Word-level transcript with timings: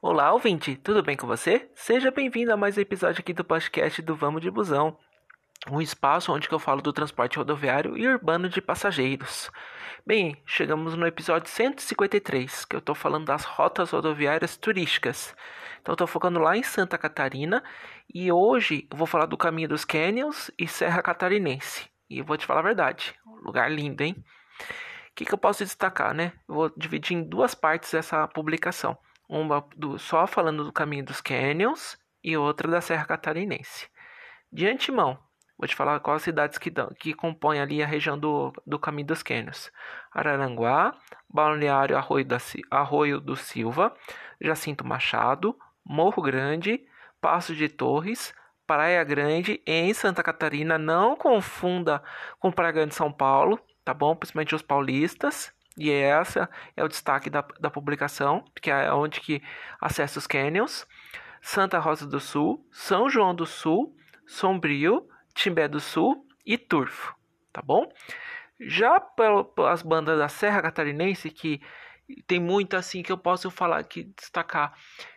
Olá, 0.00 0.32
ouvinte, 0.32 0.76
tudo 0.76 1.02
bem 1.02 1.16
com 1.16 1.26
você? 1.26 1.68
Seja 1.74 2.12
bem-vindo 2.12 2.52
a 2.52 2.56
mais 2.56 2.78
um 2.78 2.80
episódio 2.80 3.18
aqui 3.18 3.32
do 3.32 3.42
podcast 3.42 4.00
do 4.00 4.14
Vamos 4.14 4.40
de 4.40 4.48
Busão, 4.48 4.96
um 5.68 5.80
espaço 5.80 6.32
onde 6.32 6.48
eu 6.48 6.58
falo 6.60 6.80
do 6.80 6.92
transporte 6.92 7.36
rodoviário 7.36 7.98
e 7.98 8.06
urbano 8.06 8.48
de 8.48 8.62
passageiros. 8.62 9.50
Bem, 10.06 10.40
chegamos 10.46 10.94
no 10.94 11.04
episódio 11.04 11.50
153, 11.50 12.64
que 12.64 12.76
eu 12.76 12.78
estou 12.78 12.94
falando 12.94 13.24
das 13.24 13.42
rotas 13.42 13.90
rodoviárias 13.90 14.56
turísticas. 14.56 15.34
Então, 15.80 15.94
estou 15.94 16.06
focando 16.06 16.38
lá 16.38 16.56
em 16.56 16.62
Santa 16.62 16.96
Catarina 16.96 17.60
e 18.14 18.30
hoje 18.30 18.86
eu 18.88 18.96
vou 18.96 19.06
falar 19.06 19.26
do 19.26 19.36
Caminho 19.36 19.68
dos 19.68 19.84
Canyons 19.84 20.48
e 20.56 20.68
Serra 20.68 21.02
Catarinense. 21.02 21.90
E 22.08 22.20
eu 22.20 22.24
vou 22.24 22.36
te 22.36 22.46
falar 22.46 22.60
a 22.60 22.62
verdade, 22.62 23.16
lugar 23.42 23.68
lindo, 23.68 24.00
hein? 24.04 24.14
O 25.10 25.14
que, 25.16 25.24
que 25.24 25.34
eu 25.34 25.38
posso 25.38 25.64
destacar, 25.64 26.14
né? 26.14 26.34
Eu 26.48 26.54
vou 26.54 26.72
dividir 26.76 27.16
em 27.16 27.28
duas 27.28 27.52
partes 27.52 27.92
essa 27.94 28.28
publicação 28.28 28.96
uma 29.28 29.64
do, 29.76 29.98
só 29.98 30.26
falando 30.26 30.64
do 30.64 30.72
caminho 30.72 31.04
dos 31.04 31.20
Canyons 31.20 31.98
e 32.24 32.36
outra 32.36 32.70
da 32.70 32.80
Serra 32.80 33.04
Catarinense. 33.04 33.88
De 34.50 34.66
antemão, 34.66 35.18
vou 35.58 35.68
te 35.68 35.76
falar 35.76 36.00
quais 36.00 36.22
cidades 36.22 36.56
que, 36.56 36.72
que 36.98 37.12
compõem 37.12 37.60
ali 37.60 37.82
a 37.82 37.86
região 37.86 38.18
do, 38.18 38.52
do 38.66 38.78
caminho 38.78 39.08
dos 39.08 39.22
Canyons: 39.22 39.70
Araranguá, 40.10 40.94
Balneário 41.28 41.96
Arroio, 41.96 42.24
da, 42.24 42.38
Arroio 42.70 43.20
do 43.20 43.36
Silva, 43.36 43.94
Jacinto 44.40 44.86
Machado, 44.86 45.56
Morro 45.84 46.22
Grande, 46.22 46.80
Passo 47.20 47.54
de 47.54 47.68
Torres, 47.68 48.34
Praia 48.66 49.02
Grande 49.04 49.62
em 49.66 49.92
Santa 49.92 50.22
Catarina. 50.22 50.78
Não 50.78 51.16
confunda 51.16 52.02
com 52.38 52.50
Praia 52.50 52.72
Grande 52.72 52.90
de 52.90 52.94
São 52.94 53.12
Paulo, 53.12 53.60
tá 53.84 53.92
bom? 53.92 54.16
Principalmente 54.16 54.54
os 54.54 54.62
paulistas. 54.62 55.52
E 55.78 55.90
essa 55.90 56.50
é 56.76 56.82
o 56.82 56.88
destaque 56.88 57.30
da, 57.30 57.44
da 57.60 57.70
publicação, 57.70 58.44
que 58.60 58.70
é 58.70 58.92
onde 58.92 59.20
que 59.20 59.42
acessa 59.80 60.18
os 60.18 60.26
canyons. 60.26 60.86
Santa 61.40 61.78
Rosa 61.78 62.06
do 62.06 62.18
Sul, 62.18 62.66
São 62.72 63.08
João 63.08 63.34
do 63.34 63.46
Sul, 63.46 63.94
Sombrio, 64.26 65.08
Timbé 65.34 65.68
do 65.68 65.78
Sul 65.78 66.26
e 66.44 66.58
Turfo, 66.58 67.14
tá 67.52 67.62
bom? 67.62 67.88
Já 68.60 68.98
pelas 68.98 69.82
bandas 69.82 70.18
da 70.18 70.28
Serra 70.28 70.60
Catarinense, 70.60 71.30
que 71.30 71.60
tem 72.26 72.40
muito 72.40 72.76
assim 72.76 73.02
que 73.02 73.12
eu 73.12 73.18
posso 73.18 73.50
falar 73.50 73.78
aqui, 73.78 74.04
destacar. 74.16 74.74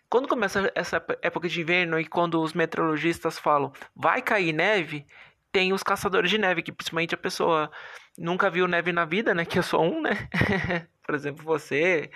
Quando 0.09 0.27
começa 0.27 0.71
essa 0.75 1.03
época 1.21 1.47
de 1.47 1.61
inverno 1.61 1.99
e 1.99 2.05
quando 2.05 2.41
os 2.41 2.53
meteorologistas 2.53 3.39
falam 3.39 3.71
vai 3.95 4.21
cair 4.21 4.53
neve, 4.53 5.07
tem 5.51 5.73
os 5.73 5.83
caçadores 5.83 6.29
de 6.29 6.37
neve, 6.37 6.61
que 6.61 6.71
principalmente 6.71 7.15
a 7.15 7.17
pessoa 7.17 7.71
nunca 8.21 8.49
viu 8.49 8.67
neve 8.67 8.91
na 8.91 9.05
vida, 9.05 9.33
né? 9.33 9.43
Que 9.45 9.59
eu 9.59 9.63
sou 9.63 9.83
um, 9.83 10.01
né? 10.01 10.29
Por 11.05 11.15
exemplo, 11.15 11.43
você, 11.43 12.09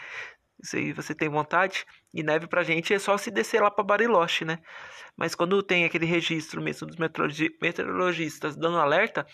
se 0.64 0.94
você 0.94 1.14
tem 1.14 1.28
vontade, 1.28 1.86
e 2.14 2.24
neve 2.24 2.48
pra 2.48 2.64
gente 2.64 2.94
é 2.94 3.00
só 3.00 3.18
se 3.18 3.32
descer 3.32 3.62
lá 3.62 3.70
pra 3.70 3.84
Bariloche, 3.84 4.46
né? 4.46 4.60
Mas 5.18 5.34
quando 5.36 5.62
tem 5.64 5.86
aquele 5.86 6.06
registro 6.06 6.62
mesmo 6.62 6.88
dos 6.88 6.98
meteorologistas 6.98 8.56
dando 8.56 8.78
alerta, 8.78 9.26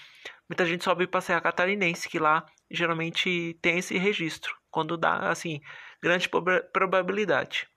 muita 0.48 0.66
gente 0.66 0.84
sobe 0.84 1.06
pra 1.08 1.22
Serra 1.22 1.42
Catarinense, 1.42 2.08
que 2.08 2.20
lá 2.20 2.46
geralmente 2.70 3.58
tem 3.62 3.80
esse 3.80 3.98
registro, 3.98 4.56
quando 4.70 4.98
dá, 4.98 5.30
assim, 5.30 5.60
grande 6.02 6.30
probabilidade. 6.72 7.68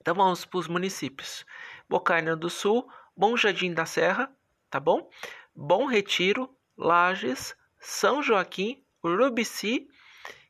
Então 0.00 0.14
vamos 0.14 0.44
para 0.44 0.58
os 0.58 0.68
municípios. 0.68 1.44
Bocaina 1.88 2.36
do 2.36 2.48
Sul, 2.48 2.88
Bom 3.16 3.36
Jardim 3.36 3.74
da 3.74 3.84
Serra, 3.84 4.30
tá 4.70 4.80
bom? 4.80 5.08
Bom 5.54 5.86
Retiro, 5.86 6.48
Lages, 6.76 7.54
São 7.78 8.22
Joaquim, 8.22 8.82
Urubici 9.04 9.88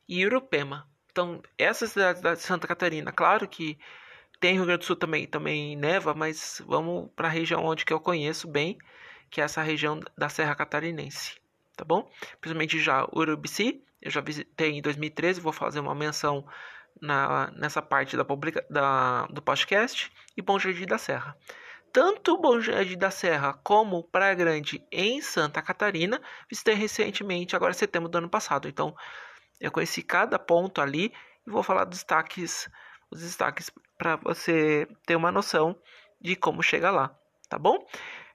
e 0.09 0.25
Urupema. 0.25 0.89
Então, 1.11 1.43
essas 1.59 1.93
cidades 1.93 2.21
da 2.21 2.37
Santa 2.37 2.67
Catarina, 2.67 3.13
claro 3.13 3.49
que 3.49 3.79
tem 4.39 4.55
Rio 4.55 4.67
Grande 4.67 4.81
do 4.81 4.85
Sul 4.85 4.97
também, 4.97 5.27
também 5.27 5.77
neva, 5.77 6.15
mas 6.15 6.63
vamos 6.67 7.11
para 7.17 7.29
a 7.29 7.31
região 7.31 7.65
onde 7.65 7.85
que 7.85 7.93
eu 7.93 8.01
conheço 8.01 8.47
bem, 8.47 8.77
que 9.31 9.41
é 9.41 9.45
essa 9.45 9.63
região 9.63 9.99
da 10.17 10.29
Serra 10.29 10.55
Catarinense, 10.55 11.41
tá 11.77 11.85
bom? 11.85 12.11
Principalmente 12.41 12.79
já 12.79 13.09
Urubici, 13.15 13.83
eu 14.01 14.11
já 14.11 14.21
visitei 14.21 14.73
em 14.73 14.83
2013, 14.83 15.41
vou 15.41 15.53
fazer 15.53 15.81
uma 15.81 15.95
menção 15.95 16.47
na, 17.01 17.51
nessa 17.57 17.83
parte 17.83 18.17
da, 18.17 18.25
publica, 18.25 18.65
da, 18.71 19.27
do 19.27 19.43
podcast, 19.43 20.13
e 20.37 20.43
Bom 20.43 20.59
Jardim 20.59 20.87
da 20.87 20.99
Serra. 20.99 21.37
Tanto 21.97 22.37
Bom 22.37 22.61
Jardim 22.61 22.99
da 22.99 23.11
Serra 23.11 23.55
como 23.65 24.05
Praia 24.05 24.35
Grande 24.35 24.87
em 24.93 25.23
Santa 25.23 25.63
Catarina 25.63 26.21
visitei 26.47 26.75
recentemente, 26.75 27.57
agora 27.57 27.73
em 27.73 27.75
setembro 27.75 28.07
do 28.07 28.19
ano 28.19 28.29
passado. 28.29 28.69
Então, 28.69 28.95
eu 29.59 29.73
conheci 29.73 30.03
cada 30.03 30.39
ponto 30.39 30.83
ali 30.83 31.11
e 31.47 31.51
vou 31.51 31.63
falar 31.63 31.85
dos 31.85 32.01
destaques, 32.01 32.69
os 33.11 33.23
destaques 33.23 33.71
para 33.97 34.17
você 34.17 34.87
ter 35.07 35.17
uma 35.17 35.33
noção 35.33 35.75
de 36.21 36.37
como 36.37 36.63
chegar 36.63 36.91
lá, 36.91 37.19
tá 37.49 37.59
bom? 37.59 37.79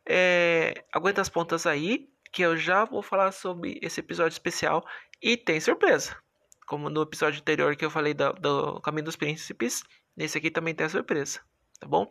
É, 0.10 0.84
aguenta 0.92 1.22
as 1.22 1.30
pontas 1.30 1.68
aí, 1.68 2.10
que 2.34 2.42
eu 2.42 2.58
já 2.58 2.84
vou 2.84 3.04
falar 3.04 3.32
sobre 3.32 3.78
esse 3.84 4.00
episódio 4.00 4.34
especial 4.34 4.84
e 5.22 5.38
tem 5.38 5.60
surpresa. 5.60 6.18
Como 6.66 6.90
no 6.90 7.04
episódio 7.04 7.40
anterior 7.40 7.76
que 7.76 7.86
eu 7.86 7.92
falei 7.92 8.16
do, 8.16 8.34
do 8.34 8.82
Caminho 8.82 9.06
dos 9.06 9.16
Príncipes, 9.16 9.84
nesse 10.18 10.40
aqui 10.40 10.50
também 10.50 10.74
tem 10.74 10.88
a 10.88 10.90
surpresa 10.90 11.42
tá 11.82 11.88
bom? 11.88 12.10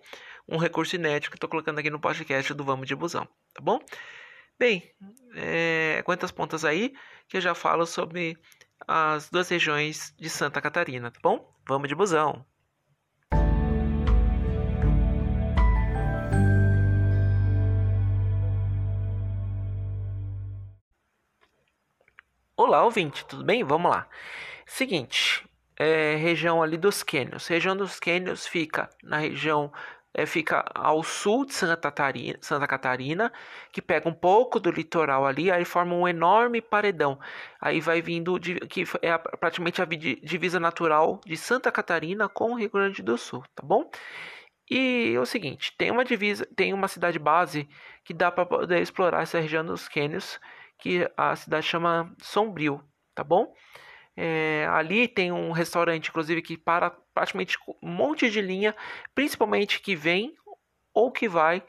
Um 0.49 0.57
recurso 0.59 0.97
inédito 0.97 1.31
que 1.31 1.37
estou 1.37 1.49
colocando 1.49 1.79
aqui 1.79 1.89
no 1.89 2.01
podcast 2.01 2.53
do 2.53 2.65
Vamos 2.65 2.89
de 2.89 2.97
Busão, 2.97 3.27
tá 3.55 3.63
bom? 3.63 3.79
Bem, 4.59 4.93
é, 5.37 6.03
quantas 6.05 6.33
pontas 6.33 6.65
aí 6.65 6.93
que 7.29 7.37
eu 7.37 7.41
já 7.41 7.55
falo 7.55 7.87
sobre 7.87 8.37
as 8.87 9.31
duas 9.31 9.49
regiões 9.49 10.13
de 10.19 10.29
Santa 10.29 10.61
Catarina, 10.61 11.11
tá 11.11 11.21
bom? 11.23 11.55
Vamos 11.67 11.89
de 11.89 11.95
busão! 11.95 12.45
Olá, 22.57 22.85
ouvinte, 22.85 23.25
tudo 23.27 23.45
bem? 23.45 23.63
Vamos 23.65 23.91
lá. 23.91 24.09
Seguinte, 24.67 25.49
é, 25.81 26.15
região 26.17 26.63
ali 26.63 26.77
dos 26.77 27.03
Quênios. 27.03 27.47
região 27.47 27.75
dos 27.75 27.99
Quênios 27.99 28.47
fica 28.47 28.91
na 29.03 29.17
região 29.17 29.73
é, 30.13 30.27
fica 30.27 30.63
ao 30.75 31.03
sul 31.03 31.47
de 31.47 31.55
Santa 31.55 31.77
Catarina, 31.77 32.39
Santa 32.43 32.67
Catarina, 32.67 33.33
que 33.73 33.81
pega 33.81 34.07
um 34.07 34.13
pouco 34.13 34.61
do 34.61 34.71
litoral 34.71 35.25
ali, 35.25 35.51
aí 35.51 35.65
forma 35.65 35.95
um 35.95 36.07
enorme 36.07 36.61
paredão. 36.61 37.19
Aí 37.59 37.81
vai 37.81 38.03
vindo, 38.03 38.39
de, 38.39 38.57
que 38.61 38.85
é 39.01 39.17
praticamente 39.17 39.81
a 39.81 39.87
divisa 39.87 40.61
natural 40.61 41.19
de 41.25 41.37
Santa 41.37 41.73
Catarina 41.73 42.29
com 42.29 42.53
o 42.53 42.57
Rio 42.57 42.71
Grande 42.71 43.03
do 43.03 43.17
Sul, 43.17 43.43
tá 43.55 43.63
bom? 43.65 43.91
E 44.71 45.15
é 45.17 45.21
o 45.21 45.25
seguinte, 45.25 45.75
tem 45.79 45.91
uma 45.91 46.05
divisa, 46.05 46.47
tem 46.55 46.75
uma 46.75 46.89
cidade 46.89 47.19
base 47.19 47.67
que 48.05 48.13
dá 48.13 48.31
para 48.31 48.45
poder 48.45 48.83
explorar 48.83 49.23
essa 49.23 49.41
região 49.41 49.65
dos 49.65 49.89
Quênios, 49.89 50.39
que 50.79 51.11
a 51.17 51.35
cidade 51.37 51.67
chama 51.67 52.15
Sombrio, 52.21 52.85
tá 53.15 53.25
bom? 53.25 53.53
É, 54.17 54.67
ali 54.71 55.09
tem 55.09 55.33
um 55.33 55.53
restaurante, 55.53 56.09
inclusive, 56.09 56.43
que 56.43 56.57
para 56.57 56.91
praticamente 57.15 57.57
um 57.83 57.89
monte 57.89 58.29
de 58.31 58.41
linha, 58.41 58.75
principalmente 59.15 59.81
que 59.81 59.95
vem 59.95 60.35
ou 60.93 61.11
que 61.11 61.29
vai 61.29 61.63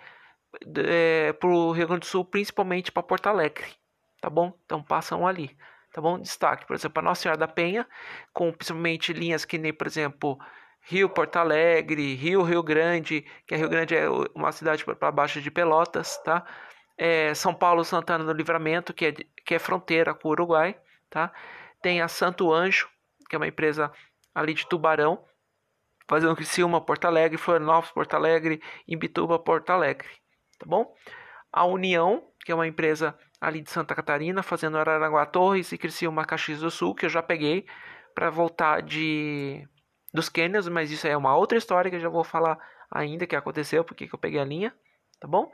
é, 0.78 1.34
para 1.34 1.50
o 1.50 1.72
Rio 1.72 1.88
Grande 1.88 2.01
do 2.01 2.06
Sul, 2.06 2.25
principalmente 2.25 2.91
para 2.91 3.03
Porto 3.03 3.28
Alegre, 3.28 3.66
tá 4.19 4.30
bom? 4.30 4.53
Então 4.66 4.84
passam 4.84 5.25
ali, 5.25 5.56
tá 5.94 6.01
bom? 6.01 6.19
Destaque, 6.19 6.66
por 6.66 6.75
exemplo, 6.75 7.00
a 7.00 7.03
Nossa 7.03 7.22
Senhora 7.22 7.38
da 7.38 7.47
Penha, 7.47 7.88
com 8.34 8.51
principalmente 8.51 9.13
linhas 9.13 9.46
que 9.46 9.57
nem, 9.57 9.74
por 9.74 9.88
exemplo, 9.88 10.38
Rio 10.81 11.09
Porto 11.09 11.38
Alegre, 11.38 12.16
Rio 12.16 12.41
Rio 12.41 12.63
Grande, 12.63 13.25
que 13.46 13.53
é 13.53 13.57
Rio 13.57 13.69
Grande 13.69 13.96
é 13.96 14.09
uma 14.35 14.51
cidade 14.51 14.84
para 14.84 15.12
baixo 15.12 15.41
de 15.41 15.51
Pelotas, 15.51 16.18
tá? 16.24 16.44
É, 16.97 17.34
São 17.34 17.53
Paulo 17.53 17.84
Santana 17.84 18.24
do 18.24 18.34
Livramento, 18.34 18.94
que 18.94 19.06
é, 19.07 19.12
que 19.46 19.56
é 19.56 19.59
fronteira 19.59 20.13
com 20.13 20.28
o 20.28 20.31
Uruguai, 20.31 20.75
tá? 21.09 21.31
Tem 21.81 22.02
a 22.02 22.08
Santo 22.08 22.52
Anjo, 22.53 22.88
que 23.30 23.36
é 23.36 23.38
uma 23.38 23.47
empresa 23.47 23.92
ali 24.34 24.53
de 24.53 24.68
Tubarão, 24.68 25.24
fazendo 26.08 26.36
Criciúma, 26.36 26.81
Porto 26.81 27.06
Alegre, 27.06 27.38
Florianópolis, 27.38 27.94
Porto 27.94 28.13
Alegre, 28.13 28.62
Imbituba, 28.88 29.39
Porto 29.39 29.69
Alegre, 29.69 30.07
tá 30.60 30.66
bom? 30.66 30.94
A 31.51 31.66
União, 31.66 32.28
que 32.44 32.51
é 32.51 32.56
uma 32.56 32.68
empresa 32.68 33.18
ali 33.39 33.62
de 33.62 33.72
Santa 33.72 33.95
Catarina, 33.95 34.44
fazendo 34.44 34.78
Araranguá 34.78 35.25
Torres 35.25 35.72
e 35.72 35.78
Criciúma, 35.78 36.25
Caxias 36.25 36.60
do 36.60 36.69
Sul, 36.69 36.94
que 36.94 37.06
eu 37.06 37.10
já 37.10 37.24
peguei 37.24 37.66
para 38.13 38.30
voltar 38.30 38.81
de 38.81 39.68
dos 40.13 40.27
Quênios, 40.27 40.68
mas 40.68 40.92
isso 40.92 41.07
é 41.07 41.16
uma 41.16 41.36
outra 41.36 41.57
história 41.57 41.89
que 41.89 41.95
eu 41.95 42.01
já 42.01 42.10
vou 42.10 42.24
falar 42.24 42.57
ainda 42.92 43.25
que 43.25 43.36
aconteceu, 43.36 43.84
porque 43.84 44.07
que 44.07 44.13
eu 44.13 44.19
peguei 44.19 44.39
a 44.39 44.45
linha, 44.45 44.75
tá 45.19 45.27
bom? 45.27 45.50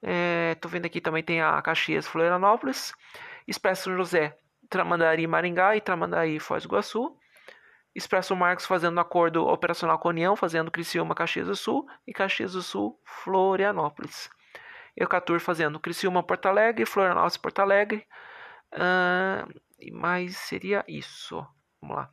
É, 0.00 0.54
tô 0.60 0.68
vendo 0.68 0.86
aqui 0.86 1.00
também 1.00 1.22
tem 1.22 1.42
a 1.42 1.60
Caxias 1.60 2.06
Florianópolis, 2.06 2.94
Expresso 3.48 3.92
José, 3.96 4.38
Tramandaí 4.68 5.26
Maringá 5.26 5.76
e 5.76 5.80
Tramandaí 5.80 6.38
Foz 6.38 6.62
do 6.62 6.68
Iguaçu. 6.68 7.16
Expresso 7.94 8.36
Marcos 8.36 8.66
fazendo 8.66 9.00
acordo 9.00 9.46
operacional 9.46 9.98
com 9.98 10.08
a 10.08 10.10
União, 10.10 10.36
fazendo 10.36 10.70
Criciúma, 10.70 11.14
Caxias 11.14 11.46
do 11.46 11.56
Sul 11.56 11.86
e 12.06 12.12
Caxias 12.12 12.52
do 12.52 12.62
Sul, 12.62 13.00
Florianópolis. 13.04 14.30
Eucatur 14.96 15.40
fazendo 15.40 15.80
Criciúma, 15.80 16.22
Porto 16.22 16.46
Alegre, 16.46 16.84
Florianópolis, 16.84 17.36
Porto 17.36 17.60
Alegre. 17.60 18.06
Uh, 18.72 19.60
mas 19.92 20.36
seria 20.36 20.84
isso. 20.86 21.44
Vamos 21.80 21.96
lá. 21.96 22.10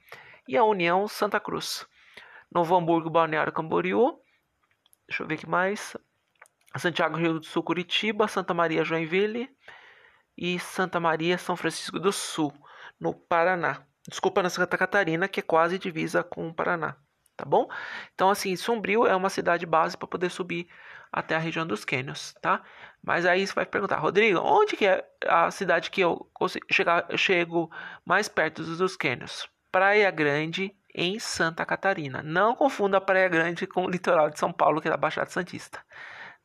E 0.47 0.55
a 0.55 0.63
União 0.63 1.07
Santa 1.07 1.39
Cruz. 1.39 1.85
Novo 2.51 2.75
Hamburgo, 2.75 3.09
Balneário 3.09 3.51
Camboriú. 3.51 4.19
Deixa 5.07 5.23
eu 5.23 5.27
ver 5.27 5.35
aqui 5.35 5.47
mais. 5.47 5.97
Santiago, 6.77 7.17
Rio 7.17 7.39
do 7.39 7.45
Sul, 7.45 7.63
Curitiba, 7.63 8.27
Santa 8.27 8.53
Maria, 8.53 8.83
Joinville 8.83 9.49
e 10.37 10.59
Santa 10.59 10.99
Maria, 10.99 11.37
São 11.37 11.55
Francisco 11.55 11.99
do 11.99 12.11
Sul, 12.11 12.53
no 12.99 13.13
Paraná. 13.13 13.83
Desculpa, 14.07 14.43
na 14.43 14.49
Santa 14.49 14.77
Catarina, 14.77 15.27
que 15.27 15.39
é 15.39 15.43
quase 15.43 15.79
divisa 15.79 16.23
com 16.23 16.47
o 16.47 16.53
Paraná, 16.53 16.95
tá 17.35 17.43
bom? 17.45 17.67
Então, 18.13 18.29
assim, 18.29 18.55
Sombrio 18.55 19.07
é 19.07 19.15
uma 19.15 19.29
cidade 19.29 19.65
base 19.65 19.97
para 19.97 20.07
poder 20.07 20.29
subir 20.29 20.67
até 21.11 21.35
a 21.35 21.39
região 21.39 21.65
dos 21.65 21.83
Cânions, 21.85 22.35
tá? 22.41 22.61
Mas 23.01 23.25
aí 23.25 23.45
você 23.45 23.53
vai 23.53 23.65
perguntar, 23.65 23.97
Rodrigo, 23.97 24.39
onde 24.39 24.75
que 24.75 24.85
é 24.85 25.03
a 25.25 25.49
cidade 25.49 25.89
que 25.89 26.01
eu 26.01 26.29
chegar, 26.71 27.07
chego 27.17 27.71
mais 28.05 28.27
perto 28.27 28.63
dos 28.63 28.95
Cânions? 28.95 29.47
Praia 29.71 30.11
Grande, 30.11 30.75
em 30.93 31.19
Santa 31.19 31.65
Catarina. 31.65 32.21
Não 32.23 32.55
confunda 32.55 33.01
Praia 33.01 33.27
Grande 33.27 33.67
com 33.67 33.85
o 33.85 33.89
litoral 33.89 34.29
de 34.29 34.39
São 34.39 34.53
Paulo, 34.53 34.81
que 34.81 34.87
é 34.87 34.91
da 34.91 34.97
Baixada 34.97 35.29
Santista 35.29 35.83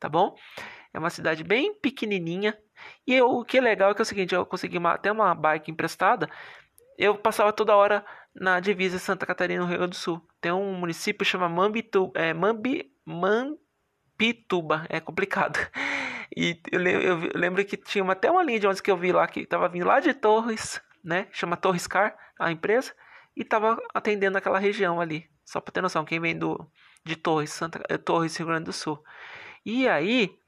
tá 0.01 0.09
bom? 0.09 0.35
É 0.93 0.99
uma 0.99 1.11
cidade 1.11 1.45
bem 1.45 1.75
pequenininha. 1.75 2.59
E 3.07 3.15
eu, 3.15 3.31
o 3.31 3.45
que 3.45 3.59
é 3.59 3.61
legal 3.61 3.91
é 3.91 3.95
que 3.95 4.01
é 4.01 4.03
o 4.03 4.07
seguinte, 4.07 4.35
eu 4.35 4.45
consegui 4.45 4.79
uma, 4.79 4.93
até 4.93 5.11
uma 5.11 5.35
bike 5.35 5.71
emprestada. 5.71 6.29
Eu 6.99 7.17
passava 7.17 7.53
toda 7.53 7.77
hora 7.77 8.05
na 8.35 8.61
divisa 8.61 8.99
Santa 8.99 9.27
Catarina, 9.27 9.63
no 9.63 9.69
Rio 9.69 9.79
Grande 9.79 9.91
do 9.91 9.97
Sul. 9.97 10.21
Tem 10.41 10.53
um 10.53 10.75
município 10.75 11.25
que 11.25 11.31
chama 11.31 11.49
Mambitu, 11.49 12.11
é, 12.15 12.35
Mambi, 12.35 12.93
Mampituba, 13.05 14.87
é 14.89 15.01
complicado. 15.01 15.59
E 16.37 16.61
eu, 16.71 16.81
eu, 16.81 17.25
eu, 17.25 17.31
lembro 17.35 17.65
que 17.65 17.77
tinha 17.77 18.05
uma, 18.05 18.13
até 18.13 18.31
uma 18.31 18.45
linha 18.45 18.61
de 18.61 18.65
ônibus 18.65 18.81
que 18.81 18.89
eu 18.89 18.97
vi 18.97 19.11
lá, 19.11 19.27
que 19.27 19.41
estava 19.41 19.69
vindo 19.69 19.85
lá 19.85 19.99
de 19.99 20.15
Torres, 20.15 20.81
né? 21.03 21.27
Chama 21.33 21.57
Torres 21.57 21.89
Car, 21.89 22.17
a 22.39 22.53
empresa. 22.53 22.95
E 23.37 23.43
estava 23.43 23.77
atendendo 23.93 24.39
aquela 24.39 24.61
região 24.61 25.01
ali. 25.01 25.29
Só 25.45 25.61
para 25.61 25.73
ter 25.73 25.81
noção, 25.81 26.05
quem 26.05 26.21
vem 26.21 26.39
do, 26.39 26.71
de 27.05 27.17
Torres, 27.17 27.51
Santa, 27.51 27.81
Torres, 27.99 28.37
Rio 28.37 28.47
Grande 28.47 28.67
do 28.67 28.73
Sul. 28.73 29.03
E 29.67 29.89
aí 29.89 30.40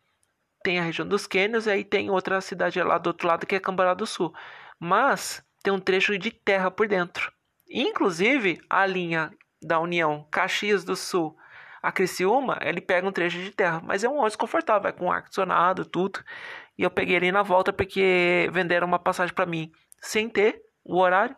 tem 0.63 0.79
a 0.79 0.83
região 0.83 1.07
dos 1.07 1.27
Quênios 1.27 1.67
e 1.67 1.71
aí 1.71 1.85
tem 1.85 2.11
outra 2.11 2.41
cidade 2.41 2.83
lá 2.83 2.99
do 2.99 3.09
outro 3.09 3.27
lado 3.27 3.47
que 3.47 3.55
é 3.55 3.61
Cambará 3.61 3.95
do 3.95 4.07
Sul. 4.07 4.33
Mas 4.79 5.45
tem 5.63 5.73
um 5.73 5.81
trecho 5.81 6.17
de 6.19 6.31
terra 6.31 6.71
por 6.71 6.89
dentro. 6.89 7.33
Inclusive, 7.71 8.61
a 8.69 8.85
linha 8.87 9.33
da 9.63 9.81
União 9.81 10.27
Caxias 10.31 10.85
do 10.85 10.97
Sul 10.97 11.37
a 11.83 11.91
Criciúma, 11.91 12.59
ele 12.63 12.81
pega 12.81 13.09
um 13.09 13.13
trecho 13.13 13.39
de 13.39 13.51
terra, 13.51 13.83
mas 13.85 14.05
é 14.05 14.09
um 14.09 14.15
ônibus 14.19 14.37
confortável, 14.37 14.89
é 14.89 14.93
com 14.93 15.11
ar-condicionado, 15.11 15.85
tudo. 15.85 16.23
E 16.79 16.83
eu 16.85 16.91
peguei 16.91 17.17
ele 17.17 17.33
na 17.33 17.43
volta 17.43 17.73
porque 17.73 18.49
venderam 18.53 18.87
uma 18.87 19.01
passagem 19.01 19.35
para 19.35 19.45
mim 19.45 19.73
sem 20.01 20.29
ter 20.29 20.63
o 20.85 20.99
horário 20.99 21.37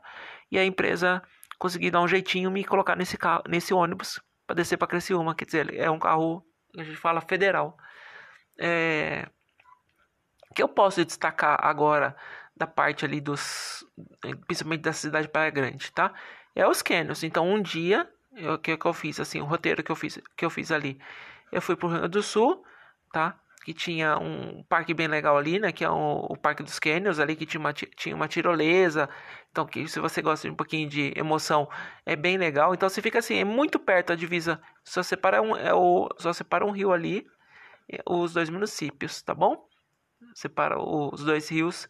e 0.50 0.58
a 0.58 0.64
empresa 0.64 1.22
conseguiu 1.58 1.90
dar 1.90 2.02
um 2.02 2.08
jeitinho 2.08 2.50
me 2.50 2.62
colocar 2.62 2.94
nesse 2.94 3.16
carro, 3.16 3.42
nesse 3.48 3.72
ônibus 3.72 4.20
para 4.46 4.56
descer 4.56 4.76
para 4.76 4.86
Criciúma, 4.86 5.34
quer 5.34 5.46
dizer, 5.46 5.74
é 5.74 5.90
um 5.90 5.98
carro 5.98 6.44
a 6.76 6.82
gente 6.82 6.96
fala 6.96 7.22
federal. 7.22 7.76
É, 8.58 9.28
que 10.54 10.62
eu 10.62 10.68
posso 10.68 11.04
destacar 11.04 11.58
agora 11.60 12.16
da 12.56 12.66
parte 12.66 13.04
ali 13.04 13.20
dos, 13.20 13.84
principalmente 14.46 14.82
da 14.82 14.92
cidade 14.92 15.26
de 15.26 15.32
Praia 15.32 15.50
Grande, 15.50 15.90
tá? 15.92 16.12
É 16.54 16.66
os 16.66 16.82
canyons. 16.82 17.24
Então, 17.24 17.48
um 17.48 17.60
dia, 17.60 18.08
o 18.54 18.58
que, 18.58 18.76
que 18.76 18.86
eu 18.86 18.92
fiz, 18.92 19.18
assim, 19.18 19.40
o 19.40 19.44
roteiro 19.44 19.82
que 19.82 19.90
eu 19.90 19.96
fiz, 19.96 20.20
que 20.36 20.44
eu 20.44 20.50
fiz 20.50 20.70
ali, 20.70 21.00
eu 21.50 21.60
fui 21.60 21.74
pro 21.74 21.88
Rio 21.88 21.98
Grande 21.98 22.12
do 22.12 22.22
Sul, 22.22 22.64
tá? 23.12 23.38
Que 23.64 23.74
tinha 23.74 24.18
um 24.18 24.62
parque 24.64 24.94
bem 24.94 25.08
legal 25.08 25.36
ali, 25.36 25.58
né? 25.58 25.72
Que 25.72 25.84
é 25.84 25.90
o, 25.90 26.26
o 26.30 26.36
Parque 26.36 26.62
dos 26.62 26.78
Canyons 26.78 27.18
ali, 27.18 27.34
que 27.34 27.46
tinha 27.46 27.60
uma, 27.60 27.72
tinha 27.72 28.14
uma 28.14 28.28
tirolesa. 28.28 29.08
Então, 29.50 29.66
que 29.66 29.88
se 29.88 29.98
você 29.98 30.20
gosta 30.22 30.46
de 30.46 30.52
um 30.52 30.56
pouquinho 30.56 30.88
de 30.88 31.12
emoção, 31.16 31.68
é 32.04 32.14
bem 32.14 32.36
legal. 32.36 32.74
Então, 32.74 32.88
você 32.88 33.00
fica 33.02 33.18
assim, 33.18 33.38
é 33.38 33.44
muito 33.44 33.78
perto 33.78 34.12
a 34.12 34.16
divisa. 34.16 34.60
Só 34.84 35.02
separa 35.02 35.40
um, 35.42 35.56
é 35.56 35.72
o, 35.74 36.08
só 36.18 36.32
separa 36.32 36.64
um 36.64 36.70
rio 36.70 36.92
ali, 36.92 37.26
os 38.06 38.32
dois 38.32 38.48
municípios, 38.50 39.22
tá 39.22 39.34
bom? 39.34 39.68
Separa 40.34 40.78
os 40.78 41.22
dois 41.22 41.48
rios, 41.48 41.86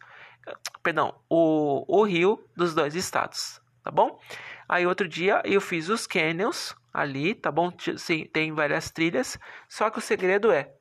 perdão, 0.83 1.19
o, 1.29 1.85
o 1.87 2.03
rio 2.03 2.47
dos 2.55 2.73
dois 2.73 2.95
estados, 2.95 3.61
tá 3.83 3.91
bom? 3.91 4.19
Aí 4.67 4.85
outro 4.85 5.07
dia 5.07 5.41
eu 5.45 5.61
fiz 5.61 5.89
os 5.89 6.05
canyons 6.05 6.75
ali, 6.93 7.33
tá 7.33 7.51
bom? 7.51 7.71
Sim, 7.97 8.25
tem 8.25 8.51
várias 8.51 8.91
trilhas, 8.91 9.37
só 9.69 9.89
que 9.89 9.99
o 9.99 10.01
segredo 10.01 10.51
é, 10.51 10.71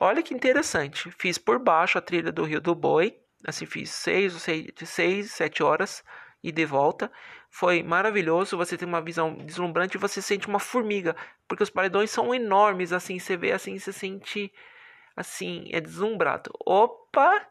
olha 0.00 0.22
que 0.22 0.34
interessante, 0.34 1.10
fiz 1.18 1.38
por 1.38 1.58
baixo 1.58 1.98
a 1.98 2.02
trilha 2.02 2.32
do 2.32 2.44
Rio 2.44 2.60
do 2.60 2.74
Boi, 2.74 3.16
assim 3.44 3.66
fiz 3.66 3.90
seis, 3.90 4.32
seis, 4.34 4.70
seis, 4.84 5.32
sete 5.32 5.62
horas 5.62 6.02
e 6.42 6.50
de 6.50 6.64
volta. 6.64 7.10
Foi 7.54 7.82
maravilhoso, 7.82 8.56
você 8.56 8.78
tem 8.78 8.88
uma 8.88 9.02
visão 9.02 9.34
deslumbrante 9.34 9.98
e 9.98 10.00
você 10.00 10.22
sente 10.22 10.48
uma 10.48 10.58
formiga, 10.58 11.14
porque 11.46 11.62
os 11.62 11.68
paredões 11.68 12.10
são 12.10 12.34
enormes, 12.34 12.94
assim, 12.94 13.18
você 13.18 13.36
vê 13.36 13.52
assim, 13.52 13.78
você 13.78 13.92
sente 13.92 14.50
assim, 15.14 15.68
é 15.70 15.78
deslumbrado. 15.78 16.50
Opa! 16.64 17.46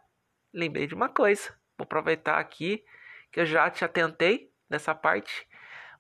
Lembrei 0.52 0.88
de 0.88 0.96
uma 0.96 1.08
coisa. 1.08 1.56
Vou 1.78 1.84
aproveitar 1.84 2.40
aqui 2.40 2.84
que 3.32 3.42
eu 3.42 3.46
já 3.46 3.70
te 3.70 3.86
atentei 3.86 4.52
nessa 4.68 4.96
parte. 4.96 5.48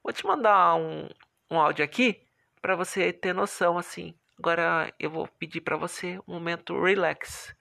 Vou 0.03 0.11
te 0.11 0.25
mandar 0.25 0.73
um, 0.75 1.07
um 1.51 1.59
áudio 1.59 1.85
aqui 1.85 2.27
para 2.59 2.75
você 2.75 3.13
ter 3.13 3.33
noção 3.33 3.77
assim. 3.77 4.15
Agora 4.39 4.91
eu 4.99 5.11
vou 5.11 5.27
pedir 5.27 5.61
para 5.61 5.77
você 5.77 6.17
um 6.27 6.33
momento 6.33 6.81
relax. 6.83 7.55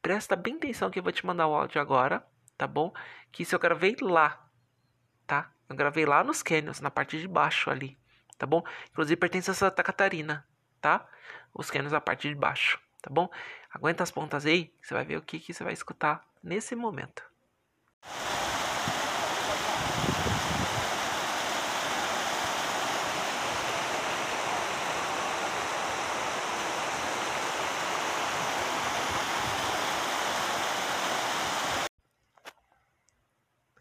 Presta 0.00 0.36
bem 0.36 0.54
atenção 0.54 0.88
que 0.88 1.00
eu 1.00 1.02
vou 1.02 1.10
te 1.12 1.26
mandar 1.26 1.48
o 1.48 1.54
áudio 1.54 1.80
agora, 1.80 2.24
tá 2.56 2.68
bom? 2.68 2.92
Que 3.32 3.42
isso 3.42 3.56
eu 3.56 3.58
gravei 3.58 3.96
lá? 4.00 4.48
Eu 5.68 5.76
gravei 5.76 6.04
lá 6.04 6.22
nos 6.22 6.42
canyons, 6.42 6.80
na 6.80 6.90
parte 6.90 7.18
de 7.18 7.26
baixo 7.26 7.70
ali, 7.70 7.98
tá 8.38 8.46
bom? 8.46 8.62
Inclusive 8.90 9.16
pertence 9.16 9.50
a 9.50 9.54
Santa 9.54 9.82
Catarina, 9.82 10.46
tá? 10.80 11.08
Os 11.54 11.70
canyons 11.70 11.92
a 11.92 12.00
parte 12.00 12.28
de 12.28 12.34
baixo, 12.34 12.80
tá 13.00 13.10
bom? 13.10 13.30
Aguenta 13.70 14.02
as 14.02 14.10
pontas 14.10 14.44
aí, 14.46 14.72
você 14.82 14.94
vai 14.94 15.04
ver 15.04 15.16
o 15.16 15.22
que, 15.22 15.38
que 15.38 15.54
você 15.54 15.64
vai 15.64 15.72
escutar 15.72 16.24
nesse 16.42 16.74
momento. 16.76 17.22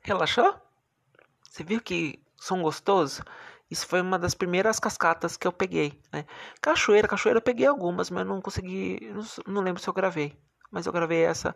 Relaxou? 0.03 0.70
Você 1.51 1.65
viu 1.65 1.81
que 1.81 2.17
som 2.37 2.61
gostoso? 2.61 3.21
Isso 3.69 3.85
foi 3.85 3.99
uma 3.99 4.17
das 4.17 4.33
primeiras 4.33 4.79
cascatas 4.79 5.35
que 5.35 5.45
eu 5.45 5.51
peguei, 5.51 6.01
né? 6.11 6.25
Cachoeira, 6.61 7.09
cachoeira 7.09 7.39
eu 7.39 7.41
peguei 7.41 7.67
algumas, 7.67 8.09
mas 8.09 8.25
não 8.25 8.41
consegui, 8.41 9.13
não, 9.45 9.61
lembro 9.61 9.81
se 9.81 9.89
eu 9.89 9.93
gravei. 9.93 10.33
Mas 10.71 10.85
eu 10.85 10.93
gravei 10.93 11.23
essa, 11.23 11.53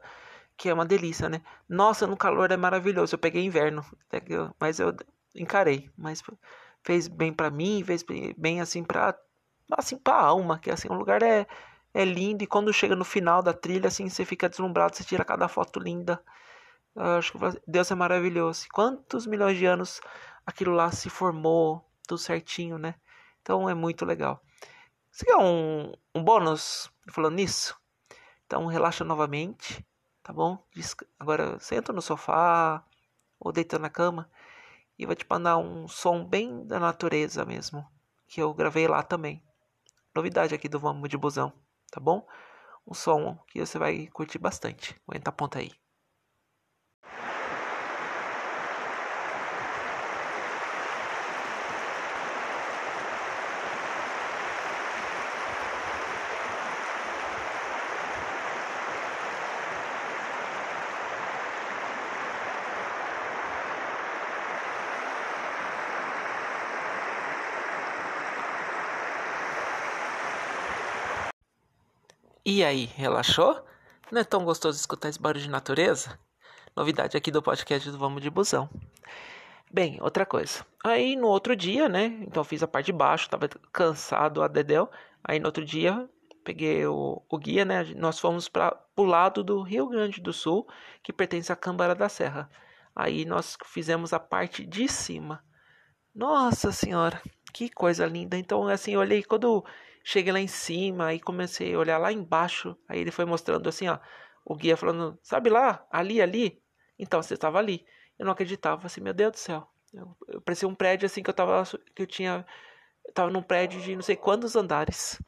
que 0.57 0.67
é 0.67 0.73
uma 0.73 0.85
delícia, 0.85 1.29
né? 1.29 1.41
Nossa, 1.69 2.05
no 2.05 2.17
calor 2.17 2.51
é 2.51 2.57
maravilhoso. 2.57 3.15
Eu 3.15 3.19
peguei 3.19 3.45
inverno, 3.45 3.85
mas 4.59 4.81
eu 4.81 4.93
encarei. 5.33 5.89
Mas 5.97 6.21
fez 6.83 7.07
bem 7.07 7.31
para 7.31 7.49
mim, 7.49 7.81
fez 7.85 8.03
bem 8.37 8.59
assim 8.59 8.83
pra, 8.83 9.17
assim 9.77 9.97
pra 9.97 10.15
alma, 10.15 10.59
que 10.59 10.69
assim, 10.69 10.89
o 10.89 10.93
lugar 10.93 11.23
é, 11.23 11.47
é 11.93 12.03
lindo 12.03 12.43
e 12.43 12.47
quando 12.47 12.73
chega 12.73 12.97
no 12.97 13.05
final 13.05 13.41
da 13.41 13.53
trilha, 13.53 13.87
assim, 13.87 14.09
você 14.09 14.25
fica 14.25 14.49
deslumbrado, 14.49 14.97
você 14.97 15.05
tira 15.05 15.23
cada 15.23 15.47
foto 15.47 15.79
linda. 15.79 16.21
Acho 16.95 17.33
que 17.33 17.37
Deus 17.67 17.91
é 17.91 17.95
maravilhoso. 17.95 18.67
Quantos 18.71 19.27
milhões 19.27 19.57
de 19.57 19.65
anos 19.65 19.99
aquilo 20.45 20.73
lá 20.73 20.91
se 20.91 21.09
formou, 21.09 21.89
tudo 22.07 22.17
certinho, 22.17 22.77
né? 22.77 22.95
Então 23.41 23.69
é 23.69 23.73
muito 23.73 24.05
legal. 24.05 24.41
Você 25.11 25.25
quer 25.25 25.37
um, 25.37 25.91
um 26.13 26.23
bônus 26.23 26.89
falando 27.11 27.35
nisso? 27.35 27.77
Então 28.45 28.65
relaxa 28.67 29.03
novamente, 29.03 29.85
tá 30.23 30.31
bom? 30.31 30.57
Agora 31.19 31.59
senta 31.59 31.91
no 31.91 32.01
sofá 32.01 32.83
ou 33.39 33.51
deita 33.51 33.77
na 33.77 33.89
cama 33.89 34.29
e 34.97 35.05
vou 35.05 35.15
te 35.15 35.25
mandar 35.29 35.57
um 35.57 35.87
som 35.87 36.23
bem 36.23 36.65
da 36.65 36.79
natureza 36.79 37.45
mesmo, 37.45 37.85
que 38.27 38.41
eu 38.41 38.53
gravei 38.53 38.87
lá 38.87 39.03
também. 39.03 39.43
Novidade 40.13 40.55
aqui 40.55 40.69
do 40.69 40.79
Vamos 40.79 41.09
de 41.09 41.17
Busão, 41.17 41.51
tá 41.91 41.99
bom? 41.99 42.25
Um 42.87 42.93
som 42.93 43.37
que 43.47 43.59
você 43.59 43.77
vai 43.77 44.07
curtir 44.07 44.37
bastante. 44.37 44.95
Aguenta 45.07 45.29
a 45.29 45.33
ponta 45.33 45.59
aí. 45.59 45.71
E 72.55 72.63
aí, 72.63 72.85
relaxou? 72.95 73.61
Não 74.09 74.21
é 74.21 74.23
tão 74.23 74.45
gostoso 74.45 74.79
escutar 74.79 75.09
esse 75.09 75.19
barulho 75.19 75.43
de 75.43 75.49
natureza? 75.49 76.17
Novidade 76.73 77.17
aqui 77.17 77.29
do 77.29 77.43
podcast 77.43 77.91
do 77.91 77.97
Vamos 77.97 78.21
de 78.21 78.29
Busão. 78.29 78.69
Bem, 79.69 79.97
outra 79.99 80.25
coisa. 80.25 80.65
Aí 80.81 81.17
no 81.17 81.27
outro 81.27 81.53
dia, 81.53 81.89
né? 81.89 82.05
Então 82.21 82.45
fiz 82.45 82.63
a 82.63 82.67
parte 82.67 82.85
de 82.85 82.93
baixo, 82.93 83.29
tava 83.29 83.49
cansado 83.73 84.41
a 84.41 84.47
dedéu. 84.47 84.89
Aí 85.21 85.37
no 85.37 85.47
outro 85.47 85.65
dia 85.65 86.09
peguei 86.45 86.85
o, 86.87 87.21
o 87.29 87.37
guia, 87.37 87.65
né? 87.65 87.83
Nós 87.97 88.19
fomos 88.19 88.47
para 88.47 88.73
o 88.95 89.03
lado 89.03 89.43
do 89.43 89.61
Rio 89.61 89.89
Grande 89.89 90.21
do 90.21 90.31
Sul, 90.31 90.65
que 91.03 91.11
pertence 91.11 91.51
à 91.51 91.57
Câmara 91.57 91.93
da 91.93 92.07
Serra. 92.07 92.49
Aí 92.95 93.25
nós 93.25 93.57
fizemos 93.65 94.13
a 94.13 94.19
parte 94.19 94.65
de 94.65 94.87
cima. 94.87 95.43
Nossa 96.15 96.71
senhora, 96.71 97.21
que 97.51 97.69
coisa 97.69 98.05
linda. 98.05 98.37
Então, 98.37 98.65
assim, 98.65 98.93
eu 98.93 99.01
olhei 99.01 99.23
quando 99.23 99.61
cheguei 100.05 100.31
lá 100.31 100.39
em 100.39 100.47
cima, 100.47 101.07
aí 101.07 101.19
comecei 101.19 101.73
a 101.73 101.79
olhar 101.79 101.97
lá 101.97 102.13
embaixo. 102.13 102.77
Aí 102.87 102.99
ele 102.99 103.09
foi 103.11 103.25
mostrando 103.25 103.67
assim, 103.67 103.87
ó, 103.87 103.97
o 104.45 104.55
guia 104.55 104.77
falando, 104.77 105.19
sabe 105.23 105.49
lá, 105.49 105.85
ali, 105.91 106.21
ali. 106.21 106.61
Então 106.97 107.21
você 107.21 107.33
estava 107.33 107.57
ali. 107.57 107.83
Eu 108.17 108.25
não 108.25 108.31
acreditava, 108.33 108.85
assim, 108.85 109.01
meu 109.01 109.13
Deus 109.13 109.31
do 109.31 109.37
céu. 109.39 109.67
Eu, 109.91 110.15
eu 110.27 110.41
parecia 110.41 110.67
um 110.67 110.75
prédio 110.75 111.07
assim 111.07 111.23
que 111.23 111.29
eu 111.29 111.33
tava, 111.33 111.63
que 111.95 112.03
eu 112.03 112.07
tinha, 112.07 112.45
eu 113.03 113.13
tava 113.13 113.31
num 113.31 113.41
prédio 113.41 113.81
de 113.81 113.95
não 113.95 114.03
sei 114.03 114.15
quantos 114.15 114.55
andares 114.55 115.19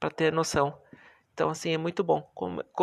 para 0.00 0.10
ter 0.10 0.32
noção. 0.32 0.76
Então, 1.32 1.50
assim, 1.50 1.72
é 1.72 1.78
muito 1.78 2.02
bom. 2.02 2.28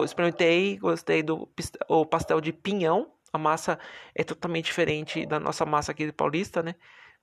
Experimentei, 0.03 0.77
gostei 0.77 1.22
do 1.22 1.50
o 1.89 2.05
pastel 2.05 2.39
de 2.39 2.53
pinhão. 2.53 3.12
A 3.34 3.38
massa 3.38 3.77
é 4.15 4.24
totalmente 4.24 4.65
diferente 4.65 5.25
da 5.25 5.39
nossa 5.39 5.65
massa 5.65 5.91
aqui 5.91 6.05
de 6.05 6.12
paulista, 6.13 6.63
né? 6.63 6.75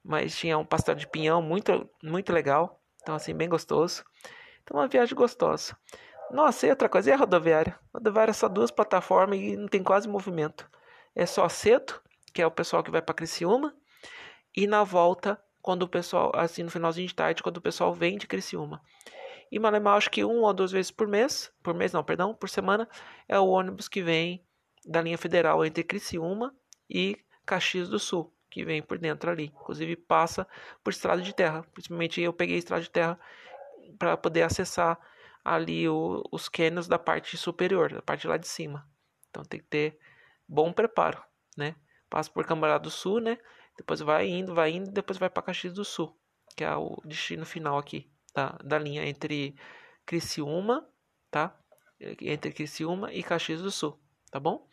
Mas 0.05 0.37
tinha 0.37 0.57
um 0.59 0.65
pastel 0.65 0.95
de 0.95 1.07
pinhão 1.07 1.43
muito, 1.43 1.89
muito 2.03 2.33
legal. 2.33 2.81
Então, 3.09 3.17
assim, 3.17 3.35
bem 3.35 3.49
gostoso. 3.49 4.05
Então, 4.63 4.77
uma 4.77 4.87
viagem 4.87 5.15
gostosa. 5.15 5.75
Nossa, 6.31 6.67
e 6.67 6.71
outra 6.71 6.91
coisa, 6.91 7.09
e 7.09 7.13
a 7.15 7.17
rodoviária? 7.17 7.75
A 7.95 7.97
rodoviária 7.97 8.33
é 8.33 8.35
só 8.35 8.51
duas 8.51 8.71
plataformas 8.71 9.39
e 9.39 9.57
não 9.57 9.67
tem 9.67 9.83
quase 9.83 10.07
movimento. 10.07 10.71
É 11.15 11.25
só 11.25 11.49
cedo, 11.49 11.99
que 12.35 12.43
é 12.43 12.47
o 12.47 12.51
pessoal 12.51 12.83
que 12.83 12.91
vai 12.91 13.01
para 13.01 13.15
Criciúma, 13.15 13.75
e 14.55 14.67
na 14.67 14.85
volta, 14.85 15.43
quando 15.63 15.85
o 15.85 15.89
pessoal, 15.89 16.31
assim, 16.35 16.63
no 16.63 16.71
finalzinho 16.71 17.09
de 17.09 17.15
tarde, 17.15 17.43
quando 17.43 17.57
o 17.57 17.63
pessoal 17.63 17.95
vem 17.95 18.19
de 18.19 18.27
Criciúma. 18.27 18.79
E 19.51 19.59
Malemar, 19.59 19.97
acho 19.97 20.11
que 20.11 20.23
uma 20.23 20.47
ou 20.47 20.53
duas 20.53 20.71
vezes 20.71 20.91
por 20.91 21.09
mês, 21.09 21.51
por 21.63 21.73
mês 21.73 21.95
não, 21.95 22.05
perdão, 22.05 22.35
por 22.35 22.51
semana, 22.51 22.87
é 23.27 23.41
o 23.41 23.49
ônibus 23.49 23.89
que 23.89 24.03
vem 24.03 24.45
da 24.85 25.01
linha 25.01 25.17
federal 25.17 25.65
entre 25.65 25.83
Criciúma 25.83 26.55
e 26.91 27.17
Caxias 27.47 27.89
do 27.89 27.99
Sul, 27.99 28.31
que 28.51 28.65
vem 28.65 28.83
por 28.83 28.99
dentro 28.99 29.31
ali. 29.31 29.47
Inclusive 29.47 29.97
passa 29.97 30.47
por 30.83 30.91
estrada 30.91 31.23
de 31.23 31.35
terra. 31.35 31.63
Principalmente 31.73 32.21
eu 32.21 32.33
peguei 32.33 32.57
estrada 32.57 32.83
de 32.83 32.91
terra 32.91 33.19
para 33.99 34.17
poder 34.17 34.43
acessar 34.43 34.99
ali 35.45 35.89
o, 35.89 36.23
os 36.31 36.49
cânions 36.49 36.87
da 36.87 36.99
parte 36.99 37.37
superior, 37.37 37.93
da 37.93 38.03
parte 38.03 38.27
lá 38.27 38.37
de 38.37 38.49
cima. 38.49 38.89
Então 39.31 39.43
tem 39.43 39.61
que 39.61 39.67
ter 39.67 39.99
bom 40.47 40.73
preparo, 40.73 41.23
né? 41.57 41.77
Passa 42.09 42.31
por 42.31 42.47
Cambará 42.47 42.79
do 42.79 42.91
Sul, 42.91 43.21
né? 43.21 43.39
Depois 43.77 44.01
vai 44.01 44.29
indo, 44.29 44.55
vai 44.55 44.71
indo, 44.71 44.91
depois 44.91 45.19
vai 45.19 45.31
para 45.31 45.43
Caxias 45.43 45.75
do 45.75 45.85
Sul, 45.85 46.19
que 46.57 46.65
é 46.65 46.75
o 46.75 47.01
destino 47.05 47.47
final 47.47 47.79
aqui 47.79 48.11
da, 48.35 48.59
da 48.65 48.79
linha 48.79 49.07
entre 49.07 49.55
Criciúma, 50.05 50.89
tá? 51.31 51.57
Entre 52.01 52.53
Criciúma 52.53 53.13
e 53.13 53.23
Caxias 53.23 53.63
do 53.63 53.71
Sul, 53.71 54.01
tá 54.31 54.41
bom? 54.41 54.67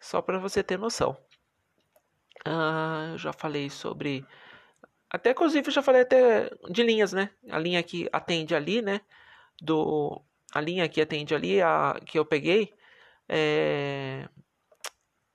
Só 0.00 0.22
para 0.22 0.38
você 0.38 0.62
ter 0.62 0.78
noção. 0.78 1.16
Ah, 2.44 3.10
eu 3.12 3.18
já 3.18 3.32
falei 3.32 3.70
sobre. 3.70 4.24
Até 5.10 5.30
inclusive 5.30 5.70
já 5.70 5.82
falei 5.82 6.02
até 6.02 6.50
de 6.70 6.82
linhas, 6.82 7.12
né? 7.12 7.30
A 7.50 7.58
linha 7.58 7.82
que 7.82 8.08
atende 8.12 8.54
ali, 8.54 8.82
né? 8.82 9.00
Do, 9.60 10.22
a 10.52 10.60
linha 10.60 10.88
que 10.88 11.00
atende 11.00 11.34
ali, 11.34 11.62
a 11.62 11.98
que 12.06 12.18
eu 12.18 12.24
peguei, 12.24 12.74
é, 13.28 14.28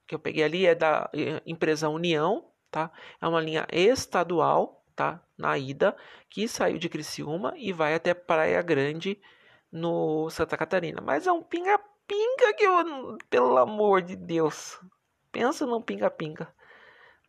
que 0.07 0.15
eu 0.15 0.19
peguei 0.19 0.43
ali 0.43 0.65
é 0.65 0.75
da 0.75 1.09
é, 1.13 1.41
empresa 1.45 1.89
União, 1.89 2.51
tá? 2.69 2.91
É 3.21 3.27
uma 3.27 3.41
linha 3.41 3.67
estadual, 3.71 4.85
tá? 4.95 5.23
Na 5.37 5.57
ida, 5.57 5.95
que 6.29 6.47
saiu 6.47 6.77
de 6.77 6.89
Criciúma 6.89 7.53
e 7.57 7.73
vai 7.73 7.95
até 7.95 8.13
Praia 8.13 8.61
Grande, 8.61 9.19
no 9.71 10.29
Santa 10.29 10.57
Catarina. 10.57 11.01
Mas 11.01 11.27
é 11.27 11.31
um 11.31 11.41
pinga-pinga 11.41 12.53
que 12.57 12.65
eu, 12.65 13.17
pelo 13.29 13.57
amor 13.57 14.01
de 14.01 14.15
Deus, 14.15 14.79
pensa 15.31 15.65
num 15.65 15.81
pinga-pinga. 15.81 16.53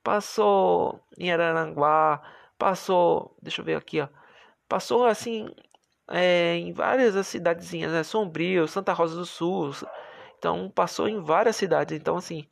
Passou 0.03 1.01
em 1.19 1.33
Araranguá, 1.33 2.23
passou, 2.59 3.37
deixa 3.41 3.61
eu 3.61 3.65
ver 3.65 3.77
aqui, 3.77 4.01
ó. 4.01 4.09
Passou 4.69 5.07
assim 5.07 5.49
é, 6.09 6.57
em 6.57 6.73
várias 6.73 7.27
cidadezinhas, 7.27 7.93
né? 7.93 8.03
Sombrio, 8.03 8.67
Santa 8.69 8.93
Rosa 8.93 9.17
do 9.17 9.27
Sul. 9.27 9.73
Então 10.39 10.71
passou 10.71 11.09
em 11.09 11.21
várias 11.23 11.57
cidades. 11.57 11.97
Então 11.97 12.17
assim, 12.17 12.49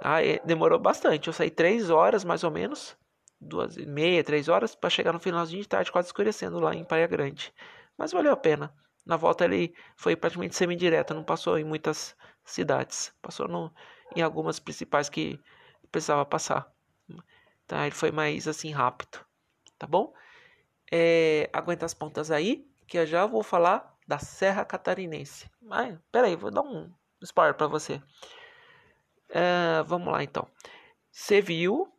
aí, 0.00 0.40
demorou 0.44 0.78
bastante. 0.78 1.28
Eu 1.28 1.32
saí 1.32 1.50
três 1.50 1.90
horas 1.90 2.24
mais 2.24 2.44
ou 2.44 2.50
menos 2.50 2.96
duas 3.42 3.76
e 3.76 3.84
meia, 3.86 4.22
três 4.22 4.48
horas 4.48 4.74
para 4.74 4.88
chegar 4.90 5.12
no 5.12 5.18
finalzinho 5.18 5.62
de 5.62 5.68
tarde, 5.68 5.90
quase 5.90 6.08
escurecendo 6.08 6.60
lá 6.60 6.74
em 6.74 6.84
Praia 6.84 7.06
Grande. 7.06 7.52
Mas 7.98 8.12
valeu 8.12 8.32
a 8.32 8.36
pena. 8.36 8.72
Na 9.04 9.16
volta 9.16 9.44
ele 9.44 9.74
foi 9.96 10.14
praticamente 10.14 10.54
semi-direto, 10.54 11.12
não 11.12 11.24
passou 11.24 11.58
em 11.58 11.64
muitas 11.64 12.16
cidades, 12.44 13.12
passou 13.20 13.48
no, 13.48 13.72
em 14.14 14.22
algumas 14.22 14.60
principais 14.60 15.08
que 15.08 15.40
precisava 15.92 16.24
passar. 16.24 16.72
Então 17.64 17.80
ele 17.84 17.94
foi 17.94 18.10
mais 18.10 18.48
assim 18.48 18.70
rápido, 18.70 19.24
tá 19.78 19.86
bom? 19.86 20.12
É, 20.90 21.48
aguenta 21.52 21.86
as 21.86 21.94
pontas 21.94 22.30
aí, 22.30 22.66
que 22.86 22.98
eu 22.98 23.06
já 23.06 23.24
vou 23.26 23.42
falar 23.42 23.96
da 24.06 24.18
Serra 24.18 24.64
Catarinense. 24.64 25.50
Mas 25.60 25.96
peraí, 26.10 26.34
vou 26.34 26.50
dar 26.50 26.62
um 26.62 26.92
spoiler 27.22 27.54
para 27.54 27.66
você. 27.66 28.02
É, 29.28 29.82
vamos 29.86 30.12
lá 30.12 30.22
então. 30.22 30.46
Você 31.10 31.40
viu 31.40 31.90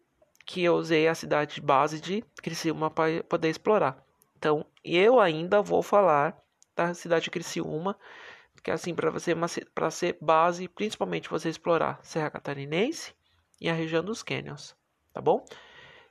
que 0.46 0.64
eu 0.64 0.76
usei 0.76 1.08
a 1.08 1.16
cidade 1.16 1.62
base 1.62 2.02
de 2.02 2.22
Criciúma 2.42 2.92
para 2.92 3.24
poder 3.24 3.50
explorar. 3.50 4.06
Então, 4.38 4.66
eu 4.84 5.20
ainda 5.20 5.62
vou 5.62 5.82
falar 5.82 6.38
da 6.76 6.94
cidade 6.94 7.26
de 7.26 7.32
Criciúma, 7.32 7.98
que 8.62 8.70
é 8.70 8.74
assim 8.74 8.94
para 8.94 9.10
você 9.10 9.34
para 9.74 9.90
ser 9.90 10.18
base, 10.22 10.68
principalmente 10.68 11.30
você 11.30 11.50
explorar 11.50 12.00
Serra 12.04 12.30
Catarinense 12.30 13.14
e 13.64 13.70
a 13.70 13.74
região 13.74 14.04
dos 14.04 14.22
Canyons, 14.22 14.76
tá 15.14 15.22
bom? 15.22 15.46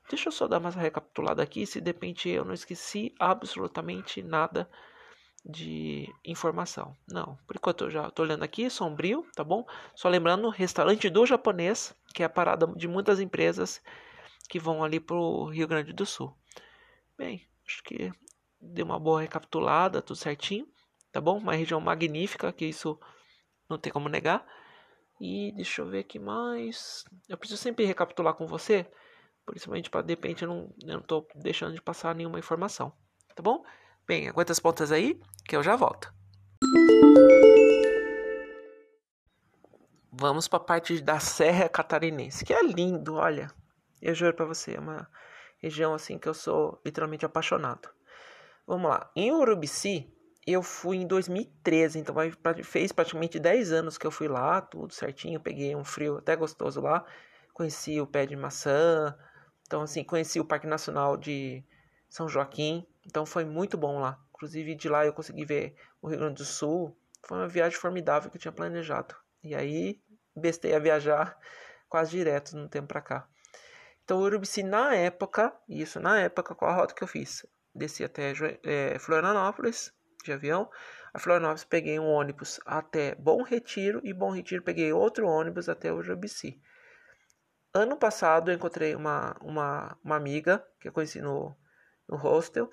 Deixa 0.08 0.28
eu 0.28 0.32
só 0.32 0.48
dar 0.48 0.58
uma 0.58 0.70
recapitulada 0.70 1.42
aqui, 1.42 1.66
se 1.66 1.82
de 1.82 1.90
repente 1.90 2.30
eu 2.30 2.46
não 2.46 2.54
esqueci 2.54 3.14
absolutamente 3.20 4.22
nada 4.22 4.68
de 5.44 6.10
informação. 6.24 6.96
Não, 7.06 7.36
por 7.46 7.56
enquanto 7.56 7.84
eu 7.84 7.90
já 7.90 8.08
estou 8.08 8.24
olhando 8.24 8.42
aqui, 8.42 8.70
sombrio, 8.70 9.26
tá 9.34 9.44
bom? 9.44 9.66
Só 9.94 10.08
lembrando, 10.08 10.48
restaurante 10.48 11.10
do 11.10 11.26
japonês, 11.26 11.94
que 12.14 12.22
é 12.22 12.26
a 12.26 12.30
parada 12.30 12.66
de 12.68 12.88
muitas 12.88 13.20
empresas 13.20 13.82
que 14.48 14.58
vão 14.58 14.82
ali 14.82 14.98
para 14.98 15.16
o 15.16 15.44
Rio 15.44 15.68
Grande 15.68 15.92
do 15.92 16.06
Sul. 16.06 16.34
Bem, 17.18 17.46
acho 17.66 17.82
que 17.84 18.10
deu 18.58 18.86
uma 18.86 18.98
boa 18.98 19.20
recapitulada, 19.20 20.00
tudo 20.00 20.16
certinho, 20.16 20.66
tá 21.12 21.20
bom? 21.20 21.36
Uma 21.36 21.54
região 21.54 21.80
magnífica, 21.80 22.50
que 22.50 22.64
isso 22.64 22.98
não 23.68 23.78
tem 23.78 23.92
como 23.92 24.08
negar. 24.08 24.46
E 25.24 25.52
deixa 25.52 25.80
eu 25.80 25.86
ver 25.86 26.00
aqui 26.00 26.18
mais. 26.18 27.04
Eu 27.28 27.38
preciso 27.38 27.62
sempre 27.62 27.84
recapitular 27.84 28.34
com 28.34 28.44
você, 28.44 28.90
principalmente 29.46 29.88
para 29.88 30.02
de 30.02 30.14
repente 30.14 30.42
eu 30.42 30.48
não, 30.48 30.74
eu 30.82 30.94
não 30.94 31.00
tô 31.00 31.24
deixando 31.36 31.72
de 31.72 31.80
passar 31.80 32.12
nenhuma 32.12 32.40
informação, 32.40 32.92
tá 33.32 33.40
bom? 33.40 33.64
Bem, 34.04 34.28
aguenta 34.28 34.50
as 34.50 34.58
pontas 34.58 34.90
aí, 34.90 35.20
que 35.46 35.54
eu 35.54 35.62
já 35.62 35.76
volto. 35.76 36.12
Vamos 40.10 40.48
para 40.48 40.56
a 40.56 40.64
parte 40.64 41.00
da 41.00 41.20
Serra 41.20 41.68
Catarinense, 41.68 42.44
que 42.44 42.52
é 42.52 42.60
lindo, 42.60 43.14
olha. 43.14 43.48
Eu 44.00 44.16
juro 44.16 44.34
para 44.34 44.44
você, 44.44 44.74
é 44.74 44.80
uma 44.80 45.08
região 45.58 45.94
assim 45.94 46.18
que 46.18 46.28
eu 46.28 46.34
sou 46.34 46.82
literalmente 46.84 47.24
apaixonado. 47.24 47.88
Vamos 48.66 48.90
lá. 48.90 49.08
Em 49.14 49.30
Urubici, 49.30 50.12
eu 50.46 50.62
fui 50.62 50.96
em 50.96 51.06
2013, 51.06 52.00
então 52.00 52.14
fez 52.64 52.90
praticamente 52.90 53.38
10 53.38 53.72
anos 53.72 53.96
que 53.96 54.06
eu 54.06 54.10
fui 54.10 54.26
lá, 54.26 54.60
tudo 54.60 54.92
certinho. 54.92 55.40
Peguei 55.40 55.74
um 55.76 55.84
frio 55.84 56.18
até 56.18 56.34
gostoso 56.34 56.80
lá. 56.80 57.04
Conheci 57.52 58.00
o 58.00 58.06
pé 58.06 58.26
de 58.26 58.34
maçã. 58.34 59.16
Então, 59.66 59.82
assim, 59.82 60.02
conheci 60.02 60.40
o 60.40 60.44
Parque 60.44 60.66
Nacional 60.66 61.16
de 61.16 61.64
São 62.08 62.28
Joaquim. 62.28 62.86
Então, 63.06 63.24
foi 63.24 63.44
muito 63.44 63.78
bom 63.78 64.00
lá. 64.00 64.18
Inclusive, 64.34 64.74
de 64.74 64.88
lá 64.88 65.06
eu 65.06 65.12
consegui 65.12 65.44
ver 65.44 65.76
o 66.00 66.08
Rio 66.08 66.18
Grande 66.18 66.34
do 66.34 66.44
Sul. 66.44 66.96
Foi 67.24 67.38
uma 67.38 67.48
viagem 67.48 67.78
formidável 67.78 68.28
que 68.28 68.36
eu 68.36 68.40
tinha 68.40 68.52
planejado. 68.52 69.14
E 69.44 69.54
aí, 69.54 70.00
bestei 70.34 70.74
a 70.74 70.78
viajar 70.80 71.38
quase 71.88 72.10
direto 72.10 72.56
no 72.56 72.68
tempo 72.68 72.88
pra 72.88 73.00
cá. 73.00 73.28
Então, 74.04 74.18
Urubici, 74.18 74.64
na 74.64 74.94
época, 74.96 75.54
isso 75.68 76.00
na 76.00 76.18
época, 76.18 76.54
qual 76.54 76.72
a 76.72 76.74
rota 76.74 76.94
que 76.94 77.04
eu 77.04 77.08
fiz? 77.08 77.46
Desci 77.72 78.02
até 78.02 78.32
é, 78.64 78.98
Florianópolis, 78.98 79.92
de 80.24 80.32
avião. 80.32 80.70
A 81.12 81.18
Florianópolis 81.18 81.64
peguei 81.64 81.98
um 81.98 82.06
ônibus 82.06 82.60
até 82.64 83.14
Bom 83.16 83.42
Retiro 83.42 84.00
e 84.02 84.12
Bom 84.12 84.30
Retiro 84.30 84.62
peguei 84.62 84.92
outro 84.92 85.26
ônibus 85.26 85.68
até 85.68 85.92
Urubici. 85.92 86.60
Ano 87.74 87.96
passado 87.96 88.50
eu 88.50 88.54
encontrei 88.54 88.94
uma, 88.94 89.36
uma, 89.40 89.96
uma 90.04 90.16
amiga 90.16 90.64
que 90.78 90.88
eu 90.88 90.92
conheci 90.92 91.20
no, 91.20 91.56
no 92.08 92.16
hostel 92.16 92.70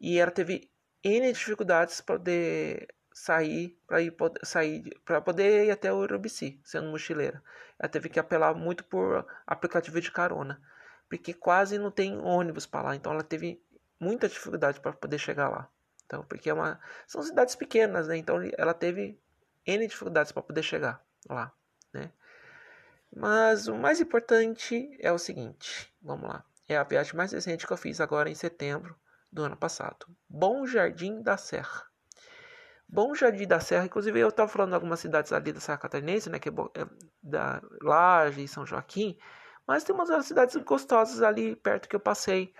e 0.00 0.18
ela 0.18 0.30
teve 0.30 0.70
N 1.02 1.32
dificuldades 1.32 2.00
para 2.00 2.16
poder 2.16 2.88
sair 3.12 3.78
para 3.86 4.02
ir 4.02 4.14
sair 4.42 4.82
para 5.04 5.20
poder 5.20 5.66
ir 5.66 5.70
até 5.70 5.92
o 5.92 5.98
Urubici, 5.98 6.60
sendo 6.64 6.88
mochileira. 6.88 7.42
Ela 7.78 7.88
teve 7.88 8.08
que 8.08 8.18
apelar 8.18 8.54
muito 8.54 8.84
por 8.84 9.26
aplicativo 9.46 10.00
de 10.00 10.10
carona. 10.10 10.60
porque 11.08 11.32
quase 11.34 11.78
não 11.78 11.90
tem 11.90 12.18
ônibus 12.18 12.66
para 12.66 12.82
lá, 12.82 12.96
então 12.96 13.12
ela 13.12 13.22
teve 13.22 13.62
muita 14.00 14.28
dificuldade 14.28 14.80
para 14.80 14.92
poder 14.92 15.18
chegar 15.18 15.48
lá. 15.48 15.70
Então, 16.06 16.24
porque 16.24 16.50
é 16.50 16.54
uma 16.54 16.80
são 17.06 17.22
cidades 17.22 17.54
pequenas, 17.54 18.08
né? 18.08 18.16
Então 18.16 18.38
ela 18.56 18.74
teve 18.74 19.18
N 19.66 19.86
dificuldades 19.86 20.32
para 20.32 20.42
poder 20.42 20.62
chegar 20.62 21.02
lá, 21.28 21.52
né? 21.92 22.12
Mas 23.14 23.68
o 23.68 23.76
mais 23.76 24.00
importante 24.00 24.96
é 25.00 25.12
o 25.12 25.18
seguinte, 25.18 25.92
vamos 26.02 26.28
lá. 26.28 26.44
É 26.68 26.76
a 26.76 26.82
viagem 26.82 27.14
mais 27.14 27.32
recente 27.32 27.66
que 27.66 27.72
eu 27.72 27.76
fiz 27.76 28.00
agora 28.00 28.28
em 28.28 28.34
setembro 28.34 28.96
do 29.30 29.44
ano 29.44 29.56
passado. 29.56 30.06
Bom 30.28 30.66
Jardim 30.66 31.22
da 31.22 31.36
Serra. 31.36 31.84
Bom 32.88 33.14
Jardim 33.14 33.46
da 33.46 33.60
Serra, 33.60 33.86
inclusive 33.86 34.18
eu 34.18 34.28
estava 34.28 34.48
falando 34.48 34.70
de 34.70 34.74
algumas 34.74 35.00
cidades 35.00 35.32
ali 35.32 35.52
da 35.52 35.60
Serra 35.60 35.78
Catarinense, 35.78 36.30
né, 36.30 36.38
que 36.38 36.48
é, 36.48 36.52
é 36.52 36.86
da 37.22 37.62
Laje 37.80 38.44
e 38.44 38.48
São 38.48 38.66
Joaquim, 38.66 39.18
mas 39.66 39.84
tem 39.84 39.94
umas 39.94 40.26
cidades 40.26 40.54
gostosas 40.56 41.22
ali 41.22 41.56
perto 41.56 41.88
que 41.88 41.96
eu 41.96 42.00
passei, 42.00 42.54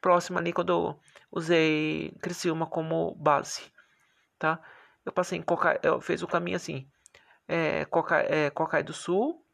próximo 0.00 0.38
ali 0.38 0.52
quando 0.52 0.98
usei 1.30 2.14
Criciúma 2.20 2.66
como 2.66 3.14
base, 3.14 3.62
tá? 4.38 4.60
Eu 5.04 5.12
passei 5.12 5.38
em 5.38 5.42
Coca, 5.42 5.78
eu 5.82 6.00
fiz 6.00 6.22
o 6.22 6.26
caminho 6.26 6.56
assim, 6.56 6.88
é, 7.46 7.84
Coca, 7.86 8.18
é, 8.18 8.50
Cocai 8.50 8.82
do 8.82 8.92
Sul, 8.92 9.44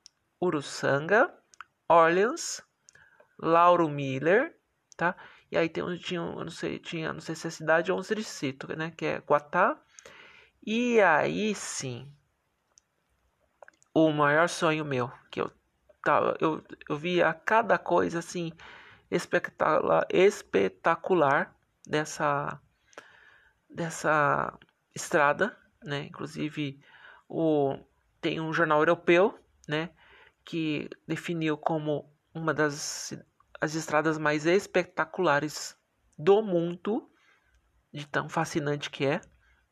Uruçanga, 0.40 1.32
Orleans, 1.88 2.62
Lauro 3.38 3.88
Miller, 3.88 4.56
tá? 4.96 5.16
E 5.50 5.56
aí 5.56 5.68
tem 5.68 5.84
tinha, 5.98 6.20
eu 6.20 6.44
não 6.44 6.50
sei, 6.50 6.78
tinha, 6.78 7.12
não 7.12 7.20
sei 7.20 7.34
se 7.34 7.46
é 7.46 7.50
cidade 7.50 7.92
ou 7.92 7.98
um 7.98 8.02
distrito, 8.02 8.76
né? 8.76 8.92
Que 8.96 9.06
é 9.06 9.18
Guatá. 9.18 9.80
E 10.66 11.00
aí 11.00 11.54
sim, 11.54 12.10
o 13.92 14.10
maior 14.10 14.48
sonho 14.48 14.84
meu, 14.84 15.12
que 15.30 15.40
eu 15.40 15.50
tava, 16.02 16.36
eu, 16.40 16.64
eu 16.88 16.96
via 16.96 17.32
cada 17.32 17.78
coisa 17.78 18.18
assim 18.18 18.52
espetacular, 19.10 20.06
espetacular 20.10 21.54
dessa 21.86 22.60
dessa 23.68 24.56
estrada, 24.94 25.56
né? 25.82 26.04
Inclusive 26.04 26.80
o 27.28 27.76
tem 28.20 28.40
um 28.40 28.52
jornal 28.52 28.78
europeu, 28.78 29.38
né, 29.68 29.90
que 30.44 30.88
definiu 31.06 31.58
como 31.58 32.10
uma 32.32 32.54
das 32.54 33.12
as 33.60 33.74
estradas 33.74 34.18
mais 34.18 34.46
espetaculares 34.46 35.76
do 36.18 36.42
mundo, 36.42 37.10
de 37.92 38.06
tão 38.06 38.28
fascinante 38.28 38.90
que 38.90 39.06
é, 39.06 39.20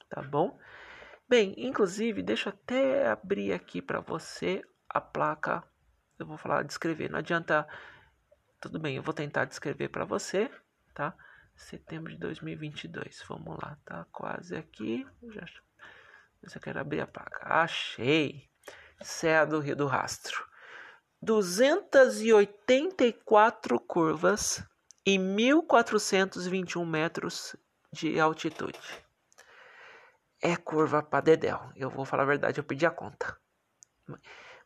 tá 0.08 0.22
bom? 0.22 0.58
Bem, 1.28 1.54
inclusive, 1.56 2.22
deixa 2.22 2.48
eu 2.48 2.52
até 2.52 3.08
abrir 3.08 3.52
aqui 3.52 3.80
para 3.80 4.00
você 4.00 4.62
a 4.88 5.00
placa. 5.00 5.62
Eu 6.18 6.26
vou 6.26 6.36
falar 6.36 6.62
descrever, 6.62 7.10
não 7.10 7.18
adianta. 7.18 7.66
Tudo 8.60 8.78
bem, 8.78 8.96
eu 8.96 9.02
vou 9.02 9.14
tentar 9.14 9.44
descrever 9.44 9.88
para 9.88 10.04
você, 10.04 10.50
tá? 10.94 11.14
Setembro 11.62 12.12
de 12.12 12.18
2022. 12.18 13.24
Vamos 13.28 13.56
lá, 13.62 13.78
tá 13.84 14.04
quase 14.12 14.56
aqui. 14.56 15.06
Já 15.30 15.46
eu 16.42 16.60
quero 16.60 16.80
abrir 16.80 17.00
a 17.00 17.06
placa. 17.06 17.38
Achei. 17.44 18.50
Serra 19.00 19.44
do 19.46 19.60
Rio 19.60 19.76
do 19.76 19.86
Rastro. 19.86 20.44
284 21.22 23.80
curvas 23.80 24.62
e 25.06 25.16
1421 25.18 26.84
metros 26.84 27.54
de 27.92 28.18
altitude. 28.18 28.80
É 30.42 30.56
curva 30.56 31.00
para 31.00 31.20
dedéu. 31.20 31.70
Eu 31.76 31.88
vou 31.88 32.04
falar 32.04 32.24
a 32.24 32.26
verdade, 32.26 32.58
eu 32.58 32.64
pedi 32.64 32.84
a 32.84 32.90
conta. 32.90 33.38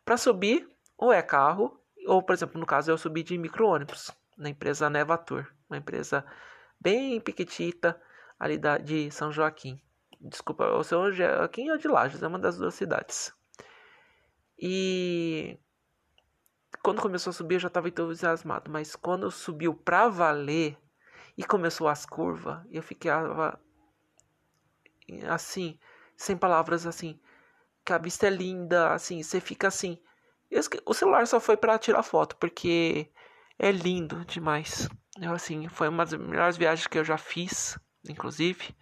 Para 0.03 0.17
subir, 0.17 0.67
ou 0.97 1.13
é 1.13 1.21
carro, 1.21 1.79
ou 2.07 2.23
por 2.23 2.33
exemplo, 2.33 2.59
no 2.59 2.65
caso 2.65 2.89
eu 2.89 2.97
subi 2.97 3.21
de 3.21 3.37
micro-ônibus 3.37 4.09
na 4.35 4.49
empresa 4.49 4.89
Nevatur, 4.89 5.45
uma 5.69 5.77
empresa 5.77 6.25
bem 6.87 7.19
pequitita 7.19 8.01
ali 8.39 8.57
da, 8.57 8.77
de 8.77 9.11
São 9.11 9.29
Joaquim. 9.29 9.77
Desculpa, 10.21 10.63
o 10.71 10.83
São 10.85 11.11
Joaquim 11.11 11.69
ou 11.69 11.77
de 11.77 11.85
Lages, 11.85 12.23
é 12.23 12.27
uma 12.27 12.39
das 12.39 12.57
duas 12.57 12.75
cidades. 12.75 13.33
E 14.57 15.59
quando 16.81 17.01
começou 17.01 17.31
a 17.31 17.33
subir 17.33 17.55
eu 17.55 17.59
já 17.59 17.67
estava 17.67 17.89
entusiasmado, 17.89 18.71
mas 18.71 18.95
quando 18.95 19.29
subiu 19.29 19.73
pra 19.73 20.07
valer 20.07 20.77
e 21.37 21.43
começou 21.43 21.89
as 21.89 22.05
curvas, 22.05 22.65
eu 22.71 22.81
ficava 22.81 23.59
assim, 25.29 25.77
sem 26.15 26.37
palavras 26.37 26.87
assim, 26.87 27.19
que 27.83 27.91
a 27.91 27.97
vista 27.97 28.27
é 28.27 28.29
linda, 28.29 28.93
assim, 28.93 29.21
você 29.21 29.41
fica 29.41 29.67
assim. 29.67 30.01
O 30.85 30.93
celular 30.93 31.27
só 31.27 31.41
foi 31.41 31.57
para 31.57 31.77
tirar 31.77 32.01
foto, 32.01 32.37
porque 32.37 33.11
é 33.59 33.71
lindo 33.71 34.23
demais. 34.23 34.87
Eu, 35.19 35.33
assim, 35.33 35.67
foi 35.67 35.89
uma 35.89 36.05
das 36.05 36.13
melhores 36.13 36.57
viagens 36.57 36.87
que 36.87 36.97
eu 36.97 37.03
já 37.03 37.17
fiz, 37.17 37.77
inclusive. 38.07 38.75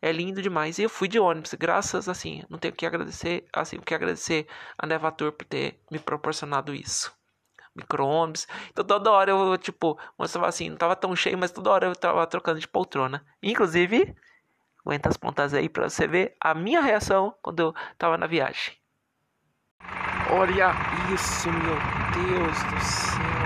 É 0.00 0.12
lindo 0.12 0.42
demais. 0.42 0.78
E 0.78 0.82
eu 0.82 0.90
fui 0.90 1.08
de 1.08 1.18
ônibus, 1.18 1.54
graças, 1.54 2.08
assim, 2.08 2.44
não 2.48 2.58
tenho 2.58 2.74
que 2.74 2.86
agradecer, 2.86 3.46
assim, 3.52 3.78
que 3.80 3.94
agradecer 3.94 4.46
a 4.78 4.86
Nevator 4.86 5.32
por 5.32 5.46
ter 5.46 5.80
me 5.90 5.98
proporcionado 5.98 6.74
isso 6.74 7.12
micro-ônibus. 7.74 8.46
Então 8.70 8.84
toda 8.84 9.10
hora 9.10 9.30
eu, 9.30 9.58
tipo, 9.58 9.98
mostrava 10.18 10.48
assim, 10.48 10.70
não 10.70 10.76
tava 10.76 10.94
tão 10.94 11.14
cheio, 11.16 11.36
mas 11.36 11.50
toda 11.50 11.70
hora 11.70 11.86
eu 11.86 11.96
tava 11.96 12.26
trocando 12.26 12.60
de 12.60 12.68
poltrona. 12.68 13.24
Inclusive, 13.42 14.14
aguenta 14.84 15.08
as 15.08 15.16
pontas 15.16 15.52
aí 15.52 15.68
pra 15.68 15.88
você 15.88 16.06
ver 16.06 16.36
a 16.40 16.54
minha 16.54 16.80
reação 16.80 17.34
quando 17.42 17.60
eu 17.60 17.74
tava 17.98 18.16
na 18.16 18.26
viagem. 18.26 18.74
Olha 20.30 20.72
isso, 21.12 21.50
meu 21.50 21.78
Deus 22.14 22.62
do 22.64 22.80
céu. 22.80 23.43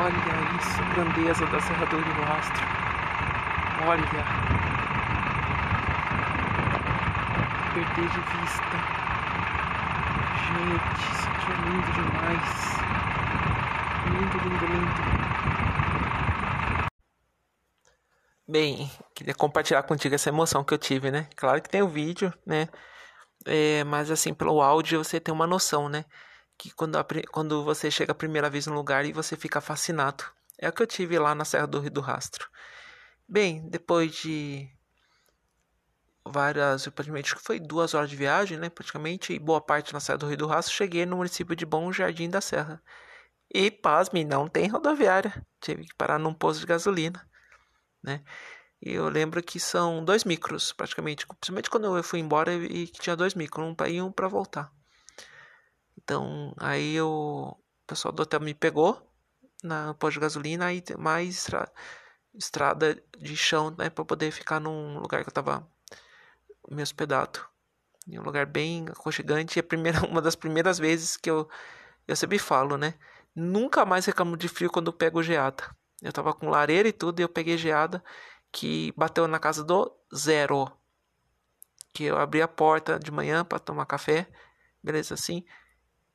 Olha 0.00 0.14
isso, 0.60 0.78
grandeza 0.94 1.44
da 1.46 1.60
Serra 1.60 1.86
do 1.86 1.96
Rio 1.96 2.24
Rastro. 2.24 2.64
Olha. 3.84 4.02
Perder 7.74 8.08
de 8.08 8.20
vista. 8.20 8.76
Gente, 10.46 11.02
isso 11.10 11.28
aqui 11.28 11.50
é 11.50 11.54
lindo 11.66 11.90
demais. 11.92 12.78
Lindo, 14.06 14.38
lindo, 14.38 14.66
lindo. 14.66 15.02
Bem, 18.46 18.90
queria 19.16 19.34
compartilhar 19.34 19.82
contigo 19.82 20.14
essa 20.14 20.28
emoção 20.28 20.62
que 20.62 20.72
eu 20.72 20.78
tive, 20.78 21.10
né? 21.10 21.26
Claro 21.34 21.60
que 21.60 21.68
tem 21.68 21.82
o 21.82 21.88
vídeo, 21.88 22.32
né? 22.46 22.68
É, 23.44 23.82
mas 23.82 24.12
assim, 24.12 24.32
pelo 24.32 24.62
áudio 24.62 25.02
você 25.02 25.18
tem 25.18 25.34
uma 25.34 25.46
noção, 25.46 25.88
né? 25.88 26.04
Que 26.58 26.70
quando, 26.72 26.96
a, 26.96 27.06
quando 27.30 27.64
você 27.64 27.90
chega 27.90 28.12
a 28.12 28.14
primeira 28.14 28.50
vez 28.50 28.66
no 28.66 28.74
lugar 28.74 29.04
e 29.04 29.12
você 29.12 29.36
fica 29.36 29.60
fascinado. 29.60 30.24
É 30.58 30.68
o 30.68 30.72
que 30.72 30.82
eu 30.82 30.86
tive 30.86 31.18
lá 31.18 31.34
na 31.34 31.44
Serra 31.44 31.66
do 31.66 31.78
Rio 31.80 31.90
do 31.90 32.00
Rastro. 32.00 32.48
Bem, 33.28 33.68
depois 33.68 34.12
de 34.16 34.68
várias, 36.24 36.86
praticamente 36.88 37.34
que 37.34 37.40
foi 37.40 37.58
duas 37.58 37.94
horas 37.94 38.10
de 38.10 38.16
viagem, 38.16 38.58
né? 38.58 38.68
Praticamente, 38.68 39.32
e 39.32 39.38
boa 39.38 39.60
parte 39.60 39.92
na 39.92 40.00
Serra 40.00 40.18
do 40.18 40.26
Rio 40.26 40.36
do 40.36 40.46
Rastro, 40.46 40.74
cheguei 40.74 41.06
no 41.06 41.16
município 41.16 41.56
de 41.56 41.64
Bom 41.64 41.92
Jardim 41.92 42.28
da 42.28 42.40
Serra. 42.40 42.82
E, 43.52 43.70
pasme, 43.70 44.24
não 44.24 44.48
tem 44.48 44.68
rodoviária. 44.68 45.46
Tive 45.60 45.84
que 45.86 45.94
parar 45.94 46.18
num 46.18 46.34
posto 46.34 46.60
de 46.60 46.66
gasolina, 46.66 47.26
né? 48.02 48.22
E 48.80 48.92
eu 48.92 49.08
lembro 49.08 49.42
que 49.42 49.58
são 49.58 50.04
dois 50.04 50.24
micros, 50.24 50.72
praticamente. 50.72 51.26
Principalmente 51.26 51.70
quando 51.70 51.96
eu 51.96 52.02
fui 52.02 52.20
embora 52.20 52.54
e 52.54 52.86
que 52.86 53.00
tinha 53.00 53.16
dois 53.16 53.34
micros, 53.34 53.66
um 53.66 53.74
para 53.74 53.88
ir 53.88 53.96
e 53.96 54.02
um 54.02 54.12
para 54.12 54.28
voltar. 54.28 54.72
Então, 56.08 56.54
aí 56.56 56.98
o 57.02 57.54
pessoal 57.86 58.10
do 58.14 58.22
hotel 58.22 58.40
me 58.40 58.54
pegou 58.54 58.98
na 59.62 59.92
posto 59.92 60.14
de 60.14 60.20
gasolina 60.20 60.72
e 60.72 60.82
mais 60.96 61.36
estra, 61.36 61.70
estrada 62.32 62.98
de 63.18 63.36
chão, 63.36 63.74
né, 63.76 63.90
para 63.90 64.06
poder 64.06 64.30
ficar 64.30 64.58
num 64.58 64.98
lugar 65.00 65.22
que 65.22 65.28
eu 65.28 65.34
tava 65.34 65.70
me 66.70 66.80
hospedado. 66.82 67.40
Em 68.08 68.18
um 68.18 68.22
lugar 68.22 68.46
bem 68.46 68.86
aconchegante. 68.88 69.60
A 69.60 69.62
primeira, 69.62 70.00
uma 70.08 70.22
das 70.22 70.34
primeiras 70.34 70.78
vezes 70.78 71.14
que 71.14 71.28
eu, 71.28 71.46
eu 72.06 72.16
sempre 72.16 72.38
falo, 72.38 72.78
né? 72.78 72.94
Nunca 73.36 73.84
mais 73.84 74.06
reclamo 74.06 74.34
de 74.34 74.48
frio 74.48 74.70
quando 74.70 74.90
pego 74.90 75.22
geada. 75.22 75.62
Eu 76.00 76.10
tava 76.10 76.32
com 76.32 76.48
lareira 76.48 76.88
e 76.88 76.92
tudo 76.92 77.20
e 77.20 77.22
eu 77.22 77.28
peguei 77.28 77.58
geada 77.58 78.02
que 78.50 78.94
bateu 78.96 79.28
na 79.28 79.38
casa 79.38 79.62
do 79.62 79.94
zero. 80.16 80.72
Que 81.92 82.04
eu 82.04 82.16
abri 82.16 82.40
a 82.40 82.48
porta 82.48 82.98
de 82.98 83.10
manhã 83.10 83.44
para 83.44 83.58
tomar 83.58 83.84
café, 83.84 84.26
beleza 84.82 85.12
assim, 85.12 85.44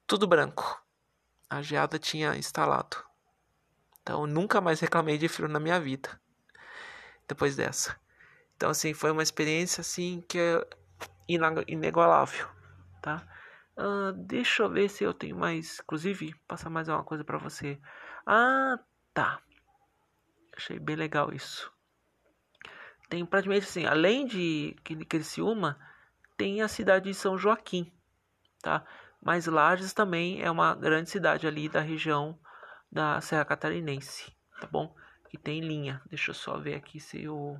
tudo 0.07 0.27
branco. 0.27 0.81
A 1.49 1.61
geada 1.61 1.99
tinha 1.99 2.35
instalado. 2.35 2.97
Então 4.01 4.27
nunca 4.27 4.59
mais 4.59 4.79
reclamei 4.79 5.17
de 5.17 5.27
frio 5.27 5.47
na 5.47 5.59
minha 5.59 5.79
vida. 5.79 6.19
Depois 7.27 7.55
dessa. 7.55 7.95
Então 8.55 8.69
assim, 8.69 8.93
foi 8.93 9.11
uma 9.11 9.23
experiência 9.23 9.81
assim 9.81 10.23
que 10.27 10.39
é 10.39 10.67
inigualável, 11.27 12.47
tá? 13.01 13.25
Uh, 13.77 14.13
deixa 14.13 14.63
eu 14.63 14.69
ver 14.69 14.89
se 14.89 15.03
eu 15.03 15.13
tenho 15.13 15.35
mais. 15.35 15.79
Inclusive, 15.79 16.35
passar 16.47 16.69
mais 16.69 16.87
uma 16.87 17.03
coisa 17.03 17.23
para 17.23 17.37
você. 17.37 17.79
Ah, 18.25 18.77
tá. 19.13 19.41
Achei 20.55 20.77
bem 20.79 20.95
legal 20.95 21.33
isso. 21.33 21.71
Tem 23.09 23.25
praticamente 23.25 23.65
assim, 23.65 23.85
além 23.85 24.25
de 24.25 24.75
Criciúma, 25.07 25.79
tem 26.37 26.61
a 26.61 26.67
cidade 26.67 27.09
de 27.09 27.13
São 27.13 27.37
Joaquim, 27.37 27.91
tá? 28.61 28.85
Mas 29.23 29.45
Lages 29.45 29.93
também 29.93 30.41
é 30.41 30.51
uma 30.51 30.75
grande 30.75 31.09
cidade 31.09 31.47
ali 31.47 31.69
da 31.69 31.79
região 31.79 32.37
da 32.91 33.21
Serra 33.21 33.45
Catarinense, 33.45 34.35
tá 34.59 34.67
bom? 34.67 34.93
Que 35.29 35.37
tem 35.37 35.61
linha. 35.61 36.01
Deixa 36.07 36.31
eu 36.31 36.35
só 36.35 36.57
ver 36.57 36.75
aqui 36.75 36.99
se 36.99 37.27
o, 37.29 37.57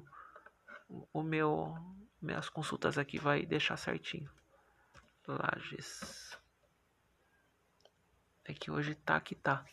o 1.14 1.24
meu 1.24 1.74
minhas 2.22 2.50
consultas 2.50 2.98
aqui 2.98 3.18
vai 3.18 3.46
deixar 3.46 3.78
certinho. 3.78 4.30
Lages. 5.26 6.38
É 8.44 8.54
que 8.54 8.70
hoje 8.70 8.94
tá 8.96 9.20
que 9.22 9.34
tá. 9.34 9.64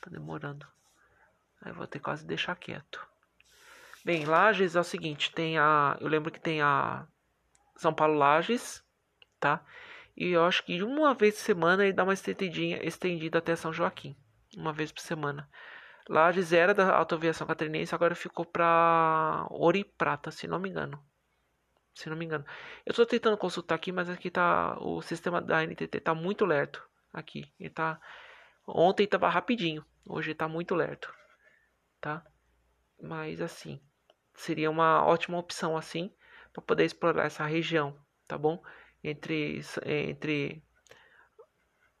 Tá 0.00 0.10
demorando. 0.10 0.66
Aí 1.60 1.72
vou 1.72 1.86
ter 1.86 2.00
quase 2.00 2.24
deixar 2.24 2.56
quieto. 2.56 3.06
Bem, 4.02 4.24
Lages 4.24 4.76
é 4.76 4.80
o 4.80 4.84
seguinte, 4.84 5.32
tem 5.32 5.58
a, 5.58 5.96
eu 6.00 6.08
lembro 6.08 6.30
que 6.30 6.40
tem 6.40 6.62
a 6.62 7.06
São 7.76 7.92
Paulo 7.92 8.14
Lages, 8.14 8.82
tá? 9.38 9.62
E 10.16 10.30
eu 10.30 10.44
acho 10.44 10.64
que 10.64 10.82
uma 10.82 11.14
vez 11.14 11.34
por 11.34 11.42
semana 11.42 11.84
ele 11.84 11.92
dá 11.92 12.02
uma 12.02 12.14
estendidinha, 12.14 12.82
estendida 12.82 13.38
até 13.38 13.54
São 13.54 13.72
Joaquim, 13.72 14.16
uma 14.56 14.72
vez 14.72 14.90
por 14.90 15.00
semana. 15.00 15.48
Lages 16.08 16.52
era 16.52 16.72
da 16.72 16.96
autoaviação 16.96 17.46
catarinense, 17.46 17.94
agora 17.94 18.14
ficou 18.14 18.44
para 18.44 19.46
Ouro 19.50 19.76
e 19.76 19.84
Prata, 19.84 20.30
se 20.30 20.46
não 20.46 20.58
me 20.58 20.70
engano. 20.70 21.02
Se 21.94 22.08
não 22.08 22.16
me 22.16 22.24
engano. 22.24 22.44
Eu 22.84 22.90
estou 22.90 23.04
tentando 23.04 23.36
consultar 23.36 23.74
aqui, 23.74 23.90
mas 23.90 24.08
aqui 24.08 24.30
tá 24.30 24.78
o 24.80 25.02
sistema 25.02 25.40
da 25.40 25.62
NTT 25.62 26.00
tá 26.00 26.14
muito 26.14 26.44
lerto 26.44 26.82
aqui. 27.12 27.52
Ele 27.58 27.70
tá 27.70 28.00
ontem 28.66 29.04
estava 29.04 29.28
rapidinho, 29.28 29.84
hoje 30.06 30.32
está 30.32 30.48
muito 30.48 30.74
lerto, 30.74 31.12
tá? 32.00 32.24
Mas 33.02 33.40
assim, 33.40 33.80
seria 34.34 34.70
uma 34.70 35.04
ótima 35.04 35.38
opção 35.38 35.76
assim 35.76 36.12
para 36.52 36.62
poder 36.62 36.84
explorar 36.84 37.24
essa 37.24 37.44
região, 37.44 37.98
tá 38.28 38.38
bom? 38.38 38.62
Entre 39.08 39.60
entre 39.84 40.62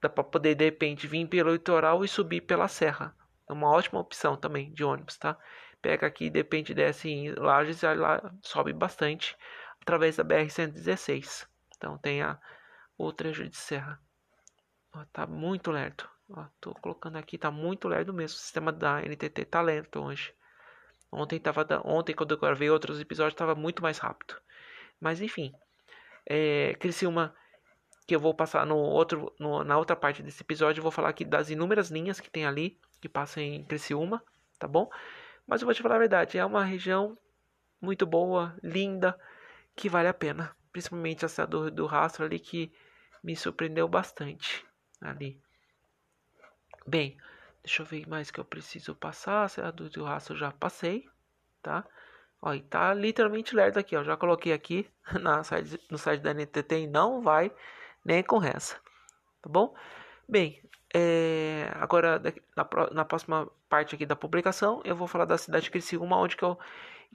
dá 0.00 0.08
para 0.08 0.24
poder 0.24 0.54
de 0.54 0.64
repente 0.64 1.06
vir 1.06 1.26
pelo 1.28 1.52
litoral 1.52 2.04
e 2.04 2.08
subir 2.08 2.40
pela 2.40 2.68
serra. 2.68 3.14
É 3.48 3.52
uma 3.52 3.70
ótima 3.70 4.00
opção 4.00 4.36
também 4.36 4.72
de 4.72 4.82
ônibus, 4.82 5.16
tá? 5.16 5.38
Pega 5.80 6.06
aqui, 6.06 6.28
depende 6.28 6.74
desce 6.74 7.08
em 7.08 7.32
Lages 7.34 7.82
e 7.82 7.94
lá 7.94 8.20
sobe 8.42 8.72
bastante 8.72 9.36
através 9.80 10.16
da 10.16 10.24
BR 10.24 10.50
116. 10.50 11.48
Então 11.76 11.96
tem 11.98 12.22
a, 12.22 12.40
o 12.98 13.12
trecho 13.12 13.48
de 13.48 13.56
serra. 13.56 14.00
Ó, 14.92 15.04
tá 15.12 15.26
muito 15.26 15.70
lerdo. 15.70 16.08
Ó, 16.30 16.44
tô 16.60 16.74
colocando 16.74 17.16
aqui, 17.16 17.38
tá 17.38 17.50
muito 17.52 17.86
lerdo 17.86 18.12
mesmo. 18.12 18.36
O 18.36 18.40
sistema 18.40 18.72
da 18.72 19.00
NTT 19.00 19.44
tá 19.44 19.60
lento 19.60 20.00
hoje. 20.00 20.34
Ontem, 21.12 21.38
tava, 21.38 21.64
ontem 21.84 22.14
quando 22.14 22.32
eu 22.32 22.38
gravei 22.38 22.68
outros 22.68 23.00
episódios, 23.00 23.34
estava 23.34 23.54
muito 23.54 23.80
mais 23.80 23.98
rápido. 23.98 24.34
Mas 25.00 25.20
enfim, 25.20 25.52
é, 26.26 26.74
Criciúma, 26.78 27.34
que 28.06 28.14
eu 28.14 28.20
vou 28.20 28.34
passar 28.34 28.66
no 28.66 28.76
outro, 28.76 29.34
no, 29.38 29.64
na 29.64 29.78
outra 29.78 29.96
parte 29.96 30.22
desse 30.22 30.42
episódio, 30.42 30.80
eu 30.80 30.82
vou 30.82 30.92
falar 30.92 31.08
aqui 31.08 31.24
das 31.24 31.50
inúmeras 31.50 31.90
linhas 31.90 32.20
que 32.20 32.30
tem 32.30 32.46
ali, 32.46 32.78
que 33.00 33.08
passam 33.08 33.42
em 33.42 33.64
Criciúma, 33.64 34.22
tá 34.58 34.68
bom? 34.68 34.90
Mas 35.46 35.60
eu 35.60 35.66
vou 35.66 35.74
te 35.74 35.82
falar 35.82 35.96
a 35.96 36.00
verdade, 36.00 36.38
é 36.38 36.44
uma 36.44 36.64
região 36.64 37.16
muito 37.80 38.04
boa, 38.06 38.56
linda, 38.62 39.18
que 39.74 39.88
vale 39.88 40.08
a 40.08 40.14
pena. 40.14 40.54
Principalmente 40.72 41.24
essa 41.24 41.46
do, 41.46 41.70
do 41.70 41.86
rastro 41.86 42.24
ali 42.24 42.38
que 42.38 42.72
me 43.22 43.34
surpreendeu 43.34 43.88
bastante 43.88 44.64
ali. 45.00 45.40
Bem, 46.86 47.16
Deixa 47.66 47.82
eu 47.82 47.86
ver 47.86 48.08
mais 48.08 48.30
que 48.30 48.38
eu 48.38 48.44
preciso 48.44 48.94
passar. 48.94 49.50
A 49.58 49.72
do, 49.72 49.90
do 49.90 50.04
rastro 50.04 50.34
eu 50.34 50.38
já 50.38 50.52
passei, 50.52 51.10
tá? 51.60 51.84
Ó, 52.46 52.54
e 52.54 52.60
tá 52.60 52.94
literalmente 52.94 53.56
lerdo 53.56 53.78
aqui, 53.78 53.96
ó. 53.96 54.04
Já 54.04 54.16
coloquei 54.16 54.52
aqui 54.52 54.88
na 55.20 55.42
site, 55.42 55.80
no 55.90 55.98
site 55.98 56.20
da 56.20 56.32
NTT 56.32 56.78
e 56.78 56.86
não 56.86 57.20
vai 57.20 57.50
nem 58.04 58.22
com 58.22 58.40
essa, 58.40 58.76
tá 59.42 59.48
bom? 59.50 59.74
Bem, 60.28 60.62
é, 60.94 61.68
agora 61.74 62.22
na, 62.56 62.68
na, 62.92 63.04
próxima 63.04 63.50
parte 63.68 63.96
aqui 63.96 64.06
da 64.06 64.14
publicação 64.14 64.80
eu 64.84 64.94
vou 64.94 65.08
falar 65.08 65.24
da 65.24 65.36
cidade 65.36 65.64
de 65.64 65.70
Criciúma, 65.72 66.16
onde 66.16 66.36
que, 66.36 66.44
eu, 66.44 66.56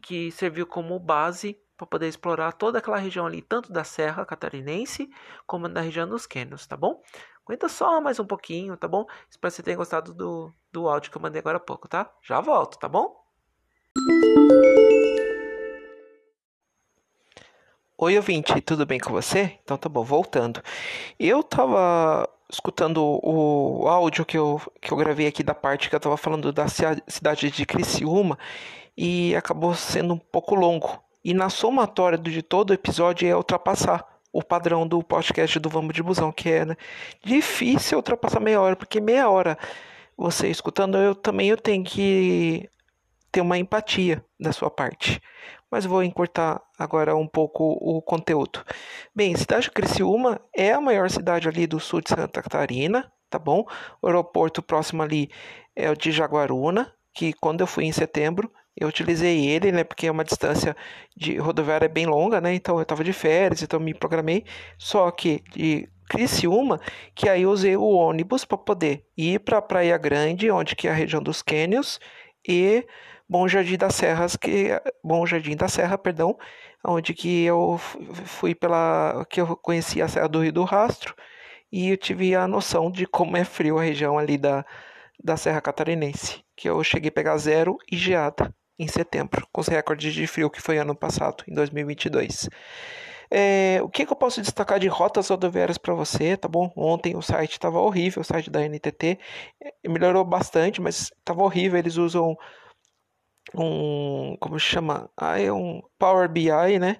que 0.02 0.32
serviu 0.32 0.67
como 0.67 1.00
base 1.00 1.58
para 1.78 1.88
poder 1.88 2.10
explorar 2.10 2.52
toda 2.52 2.80
aquela 2.80 2.98
região 2.98 3.26
ali, 3.26 3.41
tanto 3.41 3.72
da 3.72 3.86
Serra 3.86 4.26
Catarinense 4.26 5.10
como 5.48 5.70
da 5.70 5.80
região 5.80 6.10
dos 6.10 6.28
Cânions, 6.28 6.67
tá 6.67 6.76
bom? 6.76 7.02
Aguenta 7.46 7.70
só 7.70 8.02
mais 8.02 8.20
um 8.20 8.26
pouquinho, 8.26 8.76
tá 8.76 8.88
bom? 8.88 9.06
Espero 9.30 9.50
que 9.50 9.56
você 9.56 9.63
tenha 9.63 9.78
gostado 9.78 10.13
do, 10.13 10.54
do 10.74 10.89
áudio 10.89 11.10
que 11.10 11.17
eu 11.17 11.22
mandei 11.22 11.39
agora 11.39 11.56
há 11.56 11.62
pouco, 11.62 11.88
tá? 11.88 12.12
Já 12.22 12.41
volto, 12.41 12.78
tá 12.78 12.89
bom? 12.89 13.15
Oi, 18.03 18.17
ouvinte, 18.17 18.59
tudo 18.61 18.83
bem 18.83 18.99
com 18.99 19.11
você? 19.11 19.59
Então 19.63 19.77
tá 19.77 19.87
bom, 19.87 20.03
voltando. 20.03 20.59
Eu 21.19 21.43
tava 21.43 22.27
escutando 22.51 22.97
o 22.97 23.87
áudio 23.87 24.25
que 24.25 24.35
eu, 24.35 24.59
que 24.81 24.91
eu 24.91 24.97
gravei 24.97 25.27
aqui 25.27 25.43
da 25.43 25.53
parte 25.53 25.87
que 25.87 25.95
eu 25.95 25.99
tava 25.99 26.17
falando 26.17 26.51
da 26.51 26.65
cidade 26.67 27.51
de 27.51 27.63
Criciúma 27.63 28.39
e 28.97 29.35
acabou 29.35 29.75
sendo 29.75 30.15
um 30.15 30.17
pouco 30.17 30.55
longo. 30.55 30.99
E 31.23 31.31
na 31.31 31.47
somatória 31.47 32.17
de 32.17 32.41
todo 32.41 32.71
o 32.71 32.73
episódio 32.73 33.29
é 33.29 33.35
ultrapassar 33.35 34.03
o 34.33 34.41
padrão 34.41 34.87
do 34.87 35.03
podcast 35.03 35.59
do 35.59 35.69
Vamos 35.69 35.93
de 35.93 36.01
Busão, 36.01 36.31
que 36.31 36.49
é 36.49 36.65
né, 36.65 36.77
difícil 37.23 37.99
ultrapassar 37.99 38.39
meia 38.39 38.59
hora, 38.59 38.75
porque 38.75 38.99
meia 38.99 39.29
hora 39.29 39.55
você 40.17 40.47
escutando, 40.47 40.97
eu 40.97 41.13
também 41.13 41.49
eu 41.49 41.57
tenho 41.57 41.83
que 41.83 42.67
ter 43.31 43.41
uma 43.41 43.59
empatia 43.59 44.25
da 44.39 44.51
sua 44.51 44.71
parte. 44.71 45.21
Mas 45.71 45.86
vou 45.86 46.03
encurtar 46.03 46.62
agora 46.77 47.15
um 47.15 47.27
pouco 47.27 47.63
o 47.63 48.01
conteúdo. 48.01 48.63
Bem, 49.15 49.36
cidade 49.36 49.63
de 49.63 49.71
Criciúma 49.71 50.41
é 50.55 50.73
a 50.73 50.81
maior 50.81 51.10
cidade 51.10 51.47
ali 51.47 51.65
do 51.65 51.79
sul 51.79 52.01
de 52.01 52.10
Santa 52.10 52.41
Catarina, 52.41 53.12
tá 53.29 53.39
bom? 53.39 53.65
O 54.01 54.07
aeroporto 54.07 54.62
próximo 54.62 55.01
ali 55.01 55.29
é 55.75 55.89
o 55.89 55.95
de 55.95 56.12
Jaguaruna, 56.12 56.93
que 57.13 57.34
quando 57.34 57.62
eu 57.62 57.67
fui 57.67 57.86
em 57.86 57.91
setembro, 57.91 58.51
eu 58.75 58.88
utilizei 58.88 59.47
ele, 59.47 59.71
né, 59.71 59.84
porque 59.84 60.07
é 60.07 60.12
uma 60.12 60.23
distância 60.23 60.75
de 61.15 61.38
rodoviária 61.38 61.89
bem 61.89 62.05
longa, 62.05 62.39
né, 62.39 62.53
então 62.53 62.77
eu 62.77 62.84
estava 62.84 63.03
de 63.03 63.13
férias, 63.13 63.62
então 63.62 63.79
me 63.79 63.93
programei, 63.93 64.45
só 64.77 65.10
que 65.12 65.43
de 65.51 65.89
Criciúma, 66.10 66.79
que 67.15 67.29
aí 67.29 67.45
usei 67.45 67.77
o 67.77 67.89
ônibus 67.89 68.43
para 68.43 68.57
poder 68.57 69.05
ir 69.15 69.39
para 69.39 69.62
Praia 69.62 69.97
Grande, 69.97 70.51
onde 70.51 70.75
que 70.75 70.88
é 70.88 70.91
a 70.91 70.93
região 70.93 71.21
dos 71.21 71.41
Cânions, 71.41 71.99
e 72.47 72.86
Bom 73.32 73.48
Jardim 73.48 73.78
das 73.78 73.96
Serras, 73.96 74.36
que 74.36 74.72
Bom 75.02 75.26
Jardim 75.26 75.56
da 75.56 75.70
Serra, 75.70 75.98
perdão, 75.98 76.38
onde 76.86 77.13
que 77.13 77.46
eu 77.46 77.78
fui 77.78 78.54
pela 78.54 79.26
que 79.30 79.39
eu 79.39 79.56
conheci 79.56 80.02
a 80.02 80.08
Serra 80.10 80.28
do 80.28 80.41
Rio 80.41 80.52
do 80.52 80.65
Rastro 80.65 81.15
e 81.72 81.91
eu 81.91 81.96
tive 81.96 82.36
a 82.36 82.46
noção 82.46 82.91
de 82.91 83.08
como 83.08 83.38
é 83.38 83.46
frio 83.46 83.80
a 83.80 83.84
região 83.84 84.20
ali 84.20 84.38
da 84.38 84.65
da 85.24 85.38
Serra 85.38 85.62
Catarinense, 85.62 86.44
que 86.58 86.67
eu 86.67 86.84
cheguei 86.84 87.08
a 87.08 87.12
pegar 87.13 87.38
zero 87.38 87.78
e 87.89 87.96
geada 87.96 88.54
em 88.78 88.89
setembro, 88.89 89.48
com 89.50 89.62
os 89.62 89.67
recordes 89.70 90.13
de 90.13 90.28
frio 90.28 90.50
que 90.50 90.62
foi 90.62 90.78
ano 90.78 90.94
passado, 90.94 91.46
em 91.48 91.54
2022. 91.54 92.50
É, 93.34 93.80
o 93.82 93.88
que, 93.88 94.06
que, 94.06 94.12
eu 94.12 94.17
posso 94.17 94.41
destacar 94.41 94.78
de 94.78 94.89
rotas 94.89 95.30
rodoviárias 95.30 95.78
para 95.78 95.94
você, 95.94 96.36
tá 96.36 96.50
bom? 96.50 96.70
Ontem 96.76 97.15
o 97.15 97.22
site 97.22 97.54
estava 97.54 97.80
horrível, 97.80 98.22
o 98.22 98.26
site 98.26 98.50
da 98.50 98.60
NTT 98.67 99.17
é, 99.63 99.88
melhorou 99.88 100.26
bastante, 100.26 100.82
mas 100.82 101.13
estava 101.17 101.41
horrível. 101.41 101.80
Eles 101.80 101.96
usam 101.96 102.38
um, 103.56 104.36
como 104.39 104.60
chama? 104.60 105.10
Ah, 105.17 105.39
é 105.39 105.51
um 105.51 105.82
Power 105.97 106.30
BI, 106.30 106.80
né? 106.80 106.97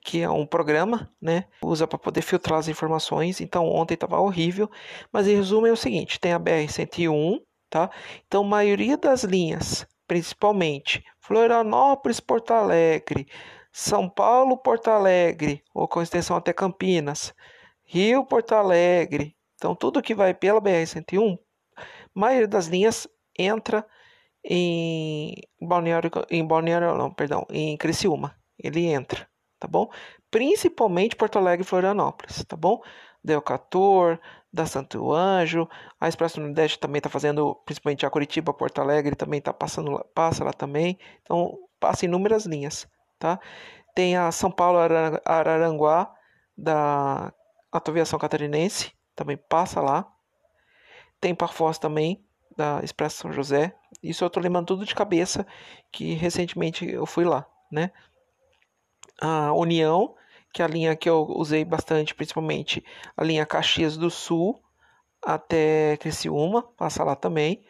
Que 0.00 0.22
é 0.22 0.30
um 0.30 0.46
programa, 0.46 1.10
né? 1.20 1.44
Usa 1.62 1.86
para 1.86 1.98
poder 1.98 2.22
filtrar 2.22 2.58
as 2.58 2.68
informações. 2.68 3.40
Então 3.40 3.66
ontem 3.66 3.94
estava 3.94 4.20
horrível, 4.20 4.70
mas 5.12 5.26
em 5.28 5.36
resumo 5.36 5.66
é 5.66 5.72
o 5.72 5.76
seguinte: 5.76 6.20
tem 6.20 6.32
a 6.32 6.38
BR 6.38 6.68
101, 6.68 7.40
tá? 7.70 7.90
Então 8.26 8.42
a 8.42 8.48
maioria 8.48 8.96
das 8.96 9.24
linhas 9.24 9.86
principalmente 10.06 11.02
Florianópolis, 11.18 12.20
Porto 12.20 12.52
Alegre, 12.52 13.26
São 13.72 14.08
Paulo, 14.08 14.56
Porto 14.56 14.88
Alegre, 14.88 15.62
ou 15.72 15.88
com 15.88 16.02
extensão 16.02 16.36
até 16.36 16.52
Campinas, 16.52 17.34
Rio, 17.84 18.24
Porto 18.24 18.54
Alegre. 18.54 19.36
Então, 19.56 19.74
tudo 19.74 20.02
que 20.02 20.14
vai 20.14 20.34
pela 20.34 20.60
BR-101, 20.60 21.38
a 21.76 21.82
maioria 22.14 22.48
das 22.48 22.66
linhas 22.66 23.08
entra 23.38 23.86
em 24.44 25.34
Balneário, 25.60 26.10
em 26.30 26.46
Balneário, 26.46 26.94
não, 26.96 27.10
perdão, 27.12 27.46
em 27.50 27.76
Criciúma. 27.76 28.36
Ele 28.58 28.86
entra, 28.86 29.28
tá 29.58 29.66
bom? 29.66 29.90
Principalmente 30.30 31.16
Porto 31.16 31.38
Alegre 31.38 31.64
e 31.64 31.68
Florianópolis, 31.68 32.44
tá 32.44 32.56
bom? 32.56 32.80
Delcator, 33.22 34.20
da 34.52 34.66
Santo 34.66 35.12
Anjo, 35.12 35.68
a 35.98 36.08
Expresso 36.08 36.40
Nordeste 36.40 36.78
também 36.78 36.98
está 36.98 37.10
fazendo, 37.10 37.56
principalmente 37.64 38.06
a 38.06 38.10
Curitiba, 38.10 38.54
Porto 38.54 38.80
Alegre 38.80 39.16
também 39.16 39.38
está 39.38 39.52
passando, 39.52 39.98
passa 40.14 40.44
lá 40.44 40.52
também, 40.52 40.96
então 41.22 41.58
passa 41.80 42.04
inúmeras 42.04 42.46
linhas, 42.46 42.86
tá? 43.18 43.40
Tem 43.94 44.16
a 44.16 44.30
São 44.30 44.50
Paulo 44.50 44.78
Araranguá 45.24 46.14
da 46.56 47.32
Autoviação 47.72 48.18
Catarinense, 48.18 48.92
também 49.14 49.36
passa 49.36 49.80
lá. 49.80 50.08
Tem 51.20 51.34
Parfoz 51.34 51.78
também 51.78 52.23
da 52.56 52.80
Expresso 52.82 53.18
São 53.18 53.32
José. 53.32 53.74
Isso 54.02 54.24
eu 54.24 54.28
estou 54.28 54.42
lembrando 54.42 54.66
tudo 54.66 54.84
de 54.84 54.94
cabeça 54.94 55.46
que 55.90 56.14
recentemente 56.14 56.88
eu 56.88 57.06
fui 57.06 57.24
lá, 57.24 57.46
né? 57.70 57.90
A 59.20 59.52
União 59.52 60.14
que 60.54 60.62
é 60.62 60.64
a 60.64 60.68
linha 60.68 60.94
que 60.94 61.10
eu 61.10 61.26
usei 61.30 61.64
bastante, 61.64 62.14
principalmente 62.14 62.84
a 63.16 63.24
linha 63.24 63.44
Caxias 63.44 63.96
do 63.96 64.08
Sul 64.08 64.62
até 65.20 65.96
Criciúma, 65.96 66.62
passa 66.62 67.02
lá 67.02 67.16
também. 67.16 67.64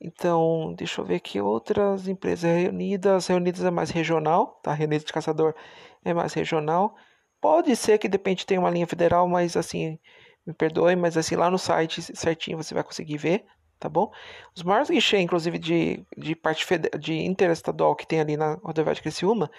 Então, 0.00 0.74
deixa 0.74 1.02
eu 1.02 1.04
ver 1.04 1.16
aqui 1.16 1.38
outras 1.40 2.08
empresas 2.08 2.50
reunidas. 2.50 3.26
Reunidas 3.26 3.62
é 3.64 3.70
mais 3.70 3.90
regional, 3.90 4.58
tá? 4.62 4.72
Reunidas 4.72 5.04
de 5.04 5.12
Caçador 5.12 5.54
é 6.02 6.14
mais 6.14 6.32
regional. 6.32 6.94
Pode 7.38 7.76
ser 7.76 7.98
que 7.98 8.08
depende 8.08 8.46
tenha 8.46 8.60
uma 8.60 8.70
linha 8.70 8.86
federal, 8.86 9.28
mas 9.28 9.54
assim, 9.54 9.98
me 10.46 10.54
perdoe, 10.54 10.96
mas 10.96 11.18
assim 11.18 11.36
lá 11.36 11.50
no 11.50 11.58
site 11.58 12.00
certinho 12.16 12.56
você 12.56 12.72
vai 12.72 12.82
conseguir 12.82 13.18
ver, 13.18 13.44
tá 13.82 13.88
bom? 13.88 14.12
Os 14.54 14.62
maiores 14.62 14.88
guichês, 14.88 15.20
inclusive 15.20 15.58
de, 15.58 16.06
de 16.16 16.36
parte 16.36 16.64
de 17.00 17.14
interestadual 17.14 17.96
que 17.96 18.06
tem 18.06 18.20
ali 18.20 18.36
na 18.36 18.54
rodovia 18.62 18.94
de 18.94 19.02
Criciúma, 19.02 19.50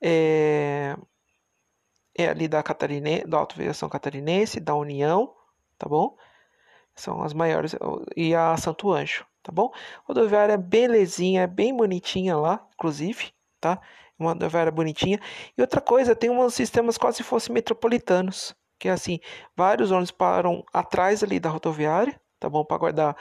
é, 0.00 0.96
é 2.16 2.28
ali 2.28 2.48
da 2.48 2.62
Catarine, 2.62 3.24
da 3.24 3.36
Autoviação 3.36 3.86
Catarinense, 3.90 4.58
da 4.58 4.74
União, 4.74 5.34
tá 5.76 5.86
bom? 5.86 6.16
São 6.94 7.22
as 7.22 7.34
maiores 7.34 7.76
e 8.16 8.34
a 8.34 8.56
Santo 8.56 8.90
Anjo, 8.90 9.26
tá 9.42 9.52
bom? 9.52 9.70
Rodoviária 10.04 10.56
belezinha, 10.56 11.46
bem 11.46 11.76
bonitinha 11.76 12.38
lá, 12.38 12.66
inclusive, 12.72 13.32
tá? 13.60 13.78
Uma 14.18 14.32
rodoviária 14.32 14.72
bonitinha. 14.72 15.20
E 15.56 15.60
outra 15.60 15.82
coisa, 15.82 16.16
tem 16.16 16.30
uns 16.30 16.54
sistemas 16.54 16.96
quase 16.96 17.18
se 17.18 17.22
fossem 17.22 17.52
metropolitanos, 17.52 18.56
que 18.78 18.88
é 18.88 18.92
assim, 18.92 19.20
vários 19.54 19.90
ônibus 19.90 20.10
param 20.10 20.64
atrás 20.72 21.22
ali 21.22 21.38
da 21.38 21.50
rodoviária, 21.50 22.18
tá 22.40 22.48
bom? 22.48 22.64
Para 22.64 22.78
guardar 22.78 23.16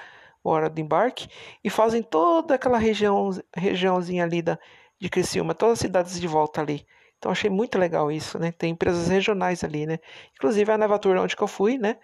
hora 0.52 0.70
do 0.70 0.80
embarque 0.80 1.28
e 1.64 1.70
fazem 1.70 2.02
toda 2.02 2.56
aquela 2.56 2.78
região, 2.78 3.30
regiãozinha 3.56 4.24
ali 4.24 4.42
da, 4.42 4.58
de 5.00 5.10
Criciúma, 5.10 5.54
todas 5.54 5.74
as 5.74 5.80
cidades 5.80 6.20
de 6.20 6.28
volta 6.28 6.62
ali. 6.62 6.86
Então 7.18 7.32
achei 7.32 7.50
muito 7.50 7.78
legal 7.78 8.12
isso, 8.12 8.38
né? 8.38 8.52
Tem 8.52 8.72
empresas 8.72 9.08
regionais 9.08 9.64
ali, 9.64 9.86
né? 9.86 10.00
Inclusive 10.36 10.72
a 10.72 10.78
Nevatur, 10.78 11.18
onde 11.18 11.36
que 11.36 11.44
eu 11.44 11.48
fui, 11.48 11.78
né? 11.78 11.98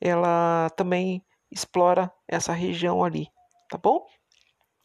Ela 0.00 0.70
também 0.76 1.24
explora 1.50 2.10
essa 2.26 2.52
região 2.52 3.04
ali, 3.04 3.28
tá 3.68 3.76
bom? 3.76 4.06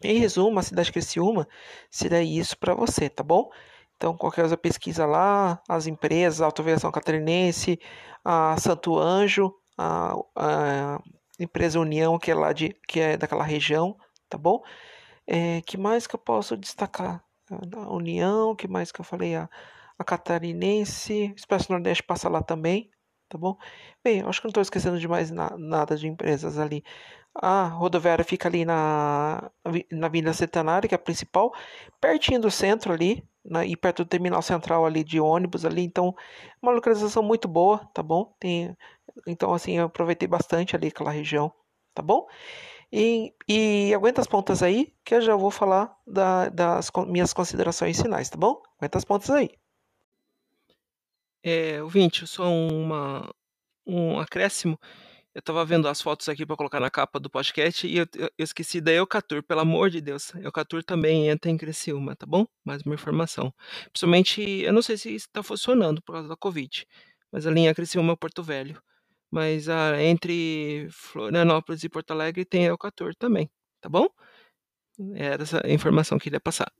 Em 0.04 0.20
resumo, 0.20 0.60
a 0.60 0.64
cidade 0.64 0.88
de 0.88 0.94
Criciúma 0.94 1.48
seria 1.90 2.22
isso 2.22 2.58
para 2.58 2.74
você, 2.74 3.10
tá 3.10 3.24
bom? 3.24 3.50
Então, 3.96 4.16
qualquer 4.16 4.42
coisa 4.42 4.58
pesquisa 4.58 5.06
lá, 5.08 5.62
as 5.68 5.88
empresas, 5.88 6.42
a 6.42 6.46
Autoviação 6.46 6.92
Catarinense, 6.92 7.80
a 8.24 8.56
Santo 8.60 8.98
Anjo, 8.98 9.52
a, 9.76 10.16
a, 10.36 11.02
empresa 11.40 11.80
União, 11.80 12.18
que 12.20 12.32
é 12.32 12.36
lá 12.36 12.54
de, 12.54 12.70
que 12.88 13.00
é 13.00 13.18
daquela 13.18 13.44
região, 13.44 13.98
tá 14.30 14.38
bom? 14.38 14.62
É, 15.26 15.62
que 15.62 15.78
mais 15.78 16.08
que 16.08 16.16
eu 16.16 16.20
posso 16.20 16.58
destacar? 16.58 17.24
A 17.50 17.94
União, 17.94 18.56
que 18.56 18.68
mais 18.68 18.92
que 18.92 19.00
eu 19.00 19.06
falei? 19.06 19.36
A, 19.36 19.50
a 19.98 20.04
Catarinense, 20.04 21.34
Expresso 21.36 21.72
Nordeste 21.72 22.04
passa 22.04 22.30
lá 22.30 22.42
também, 22.44 22.90
tá 23.30 23.38
bom? 23.38 23.58
Bem, 24.04 24.22
acho 24.22 24.42
que 24.42 24.46
não 24.46 24.50
estou 24.50 24.62
esquecendo 24.62 25.00
de 25.00 25.08
mais 25.08 25.32
na, 25.32 25.56
nada 25.58 25.96
de 25.96 26.08
empresas 26.08 26.58
ali. 26.58 26.84
A 27.36 27.66
rodoviária 27.68 28.26
fica 28.26 28.48
ali 28.48 28.66
na, 28.66 29.52
na 29.92 30.08
Avenida 30.08 30.34
Centenária, 30.34 30.88
que 30.90 30.96
é 30.96 30.98
a 30.98 31.00
principal, 31.00 31.54
pertinho 32.02 32.42
do 32.42 32.50
centro 32.50 32.92
ali, 32.94 33.24
na, 33.46 33.66
e 33.66 33.76
perto 33.76 34.04
do 34.04 34.10
terminal 34.10 34.42
central 34.42 34.86
ali 34.86 35.04
de 35.04 35.20
ônibus 35.20 35.66
ali, 35.66 35.84
então 35.84 36.16
uma 36.62 36.72
localização 36.72 37.24
muito 37.24 37.48
boa, 37.48 37.80
tá 37.94 38.04
bom? 38.04 38.34
Tem, 38.40 38.76
então 39.28 39.54
assim, 39.54 39.78
eu 39.78 39.86
aproveitei 39.86 40.28
bastante 40.28 40.76
ali 40.76 40.88
aquela 40.88 41.12
região, 41.12 41.52
tá 41.94 42.02
bom? 42.02 42.28
E, 42.92 43.34
e 43.48 43.94
aguenta 43.94 44.22
as 44.22 44.28
pontas 44.28 44.64
aí, 44.64 44.94
que 45.04 45.16
eu 45.16 45.22
já 45.22 45.36
vou 45.36 45.52
falar 45.52 45.96
da, 46.06 46.50
das 46.50 46.90
minhas 47.08 47.34
considerações 47.34 48.02
finais, 48.02 48.30
tá 48.30 48.38
bom? 48.38 48.62
Aguenta 48.80 48.98
as 48.98 49.06
pontas 49.06 49.30
aí. 49.30 49.52
É, 51.44 51.82
ouvinte, 51.82 52.26
só 52.28 52.52
uma, 52.52 53.30
um 53.86 54.20
acréscimo. 54.20 54.78
Eu 55.34 55.42
tava 55.42 55.64
vendo 55.64 55.88
as 55.88 56.02
fotos 56.02 56.28
aqui 56.30 56.46
para 56.48 56.56
colocar 56.58 56.80
na 56.80 56.90
capa 56.90 57.20
do 57.20 57.30
podcast 57.30 57.86
e 57.86 57.98
eu, 57.98 58.08
eu, 58.16 58.30
esqueci 58.40 58.82
da 58.82 58.92
Eucatur, 58.92 59.44
pelo 59.44 59.62
amor 59.62 59.90
de 59.92 60.02
Deus. 60.02 60.34
Eucatur 60.36 60.84
também 60.84 61.30
entra 61.30 61.52
em 61.52 61.58
Criciúma, 61.58 62.16
tá 62.16 62.26
bom? 62.26 62.48
Mais 62.66 62.82
uma 62.82 62.96
informação. 62.96 63.54
Principalmente, 63.92 64.42
eu 64.42 64.74
não 64.74 64.82
sei 64.82 64.98
se 64.98 65.14
está 65.14 65.44
funcionando 65.44 66.02
por 66.02 66.14
causa 66.14 66.28
da 66.28 66.36
Covid, 66.36 66.88
mas 67.32 67.46
a 67.46 67.52
linha 67.52 67.76
Criciúma 67.76 68.14
é 68.14 68.16
Porto 68.16 68.42
Velho. 68.44 68.82
Mas 69.32 69.70
ah, 69.70 70.02
entre 70.02 70.88
Florianópolis 70.92 71.84
e 71.84 71.90
Porto 71.90 72.12
Alegre 72.12 72.46
tem 72.46 72.66
Eucatur 72.66 73.16
também, 73.16 73.50
tá 73.82 73.90
bom? 73.90 74.08
Era 75.16 75.44
essa 75.44 75.62
informação 75.68 76.18
que 76.18 76.24
eu 76.24 76.26
queria 76.26 76.40
passar. 76.40 76.72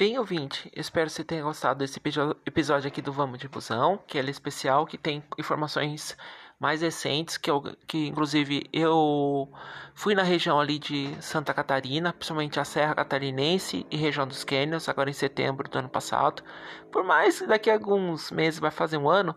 Bem, 0.00 0.18
ouvinte, 0.18 0.72
espero 0.74 1.08
que 1.08 1.12
você 1.12 1.22
tenha 1.22 1.42
gostado 1.42 1.80
desse 1.80 2.00
episódio 2.46 2.88
aqui 2.88 3.02
do 3.02 3.12
Vamos 3.12 3.38
de 3.38 3.46
Busão, 3.46 3.98
que 4.06 4.18
é 4.18 4.22
especial, 4.22 4.86
que 4.86 4.96
tem 4.96 5.22
informações 5.38 6.16
mais 6.58 6.80
recentes, 6.80 7.36
que, 7.36 7.50
eu, 7.50 7.60
que 7.86 8.06
inclusive 8.06 8.66
eu 8.72 9.52
fui 9.94 10.14
na 10.14 10.22
região 10.22 10.58
ali 10.58 10.78
de 10.78 11.14
Santa 11.22 11.52
Catarina, 11.52 12.14
principalmente 12.14 12.58
a 12.58 12.64
Serra 12.64 12.94
Catarinense 12.94 13.86
e 13.90 13.96
região 13.98 14.26
dos 14.26 14.42
Cânions, 14.42 14.88
agora 14.88 15.10
em 15.10 15.12
setembro 15.12 15.68
do 15.68 15.78
ano 15.78 15.90
passado. 15.90 16.42
Por 16.90 17.04
mais 17.04 17.38
que 17.38 17.46
daqui 17.46 17.68
a 17.68 17.74
alguns 17.74 18.30
meses 18.30 18.58
vai 18.58 18.70
fazer 18.70 18.96
um 18.96 19.10
ano, 19.10 19.36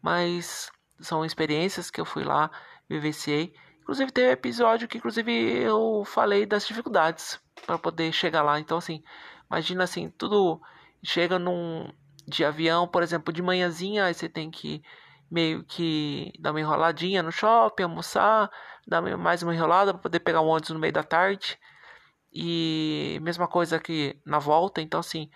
mas 0.00 0.70
são 1.00 1.24
experiências 1.24 1.90
que 1.90 2.00
eu 2.00 2.04
fui 2.04 2.22
lá, 2.22 2.52
vivenciei. 2.88 3.52
Inclusive 3.82 4.12
teve 4.12 4.30
episódio 4.30 4.86
que 4.86 4.98
inclusive 4.98 5.32
eu 5.60 6.04
falei 6.06 6.46
das 6.46 6.68
dificuldades 6.68 7.40
para 7.66 7.78
poder 7.78 8.12
chegar 8.12 8.42
lá, 8.42 8.60
então 8.60 8.78
assim 8.78 9.02
Imagina 9.54 9.84
assim, 9.84 10.10
tudo 10.10 10.60
chega 11.00 11.38
num 11.38 11.88
de 12.26 12.44
avião, 12.44 12.88
por 12.88 13.04
exemplo, 13.04 13.32
de 13.32 13.40
manhãzinha, 13.40 14.06
aí 14.06 14.12
você 14.12 14.28
tem 14.28 14.50
que 14.50 14.82
meio 15.30 15.62
que 15.62 16.32
dar 16.40 16.50
uma 16.50 16.60
enroladinha 16.60 17.22
no 17.22 17.30
shopping, 17.30 17.84
almoçar, 17.84 18.50
dar 18.84 19.00
mais 19.16 19.44
uma 19.44 19.54
enrolada 19.54 19.92
para 19.92 20.02
poder 20.02 20.18
pegar 20.18 20.40
um 20.40 20.48
ônibus 20.48 20.70
no 20.70 20.80
meio 20.80 20.92
da 20.92 21.04
tarde. 21.04 21.56
E 22.32 23.16
mesma 23.22 23.46
coisa 23.46 23.76
aqui 23.76 24.20
na 24.26 24.40
volta, 24.40 24.82
então 24.82 24.98
assim, 24.98 25.30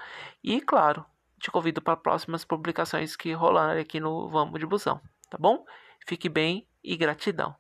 e, 0.45 0.61
claro, 0.61 1.07
te 1.41 1.51
convido 1.51 1.81
para 1.83 1.97
próximas 1.97 2.45
publicações 2.45 3.17
que 3.17 3.33
rolarem 3.33 3.83
aqui 3.83 3.99
no 3.99 4.29
Vamos 4.29 4.61
de 4.61 4.67
Busão, 4.67 5.01
tá 5.29 5.39
bom? 5.39 5.65
Fique 6.07 6.29
bem 6.29 6.67
e 6.85 6.97
gratidão. 6.97 7.60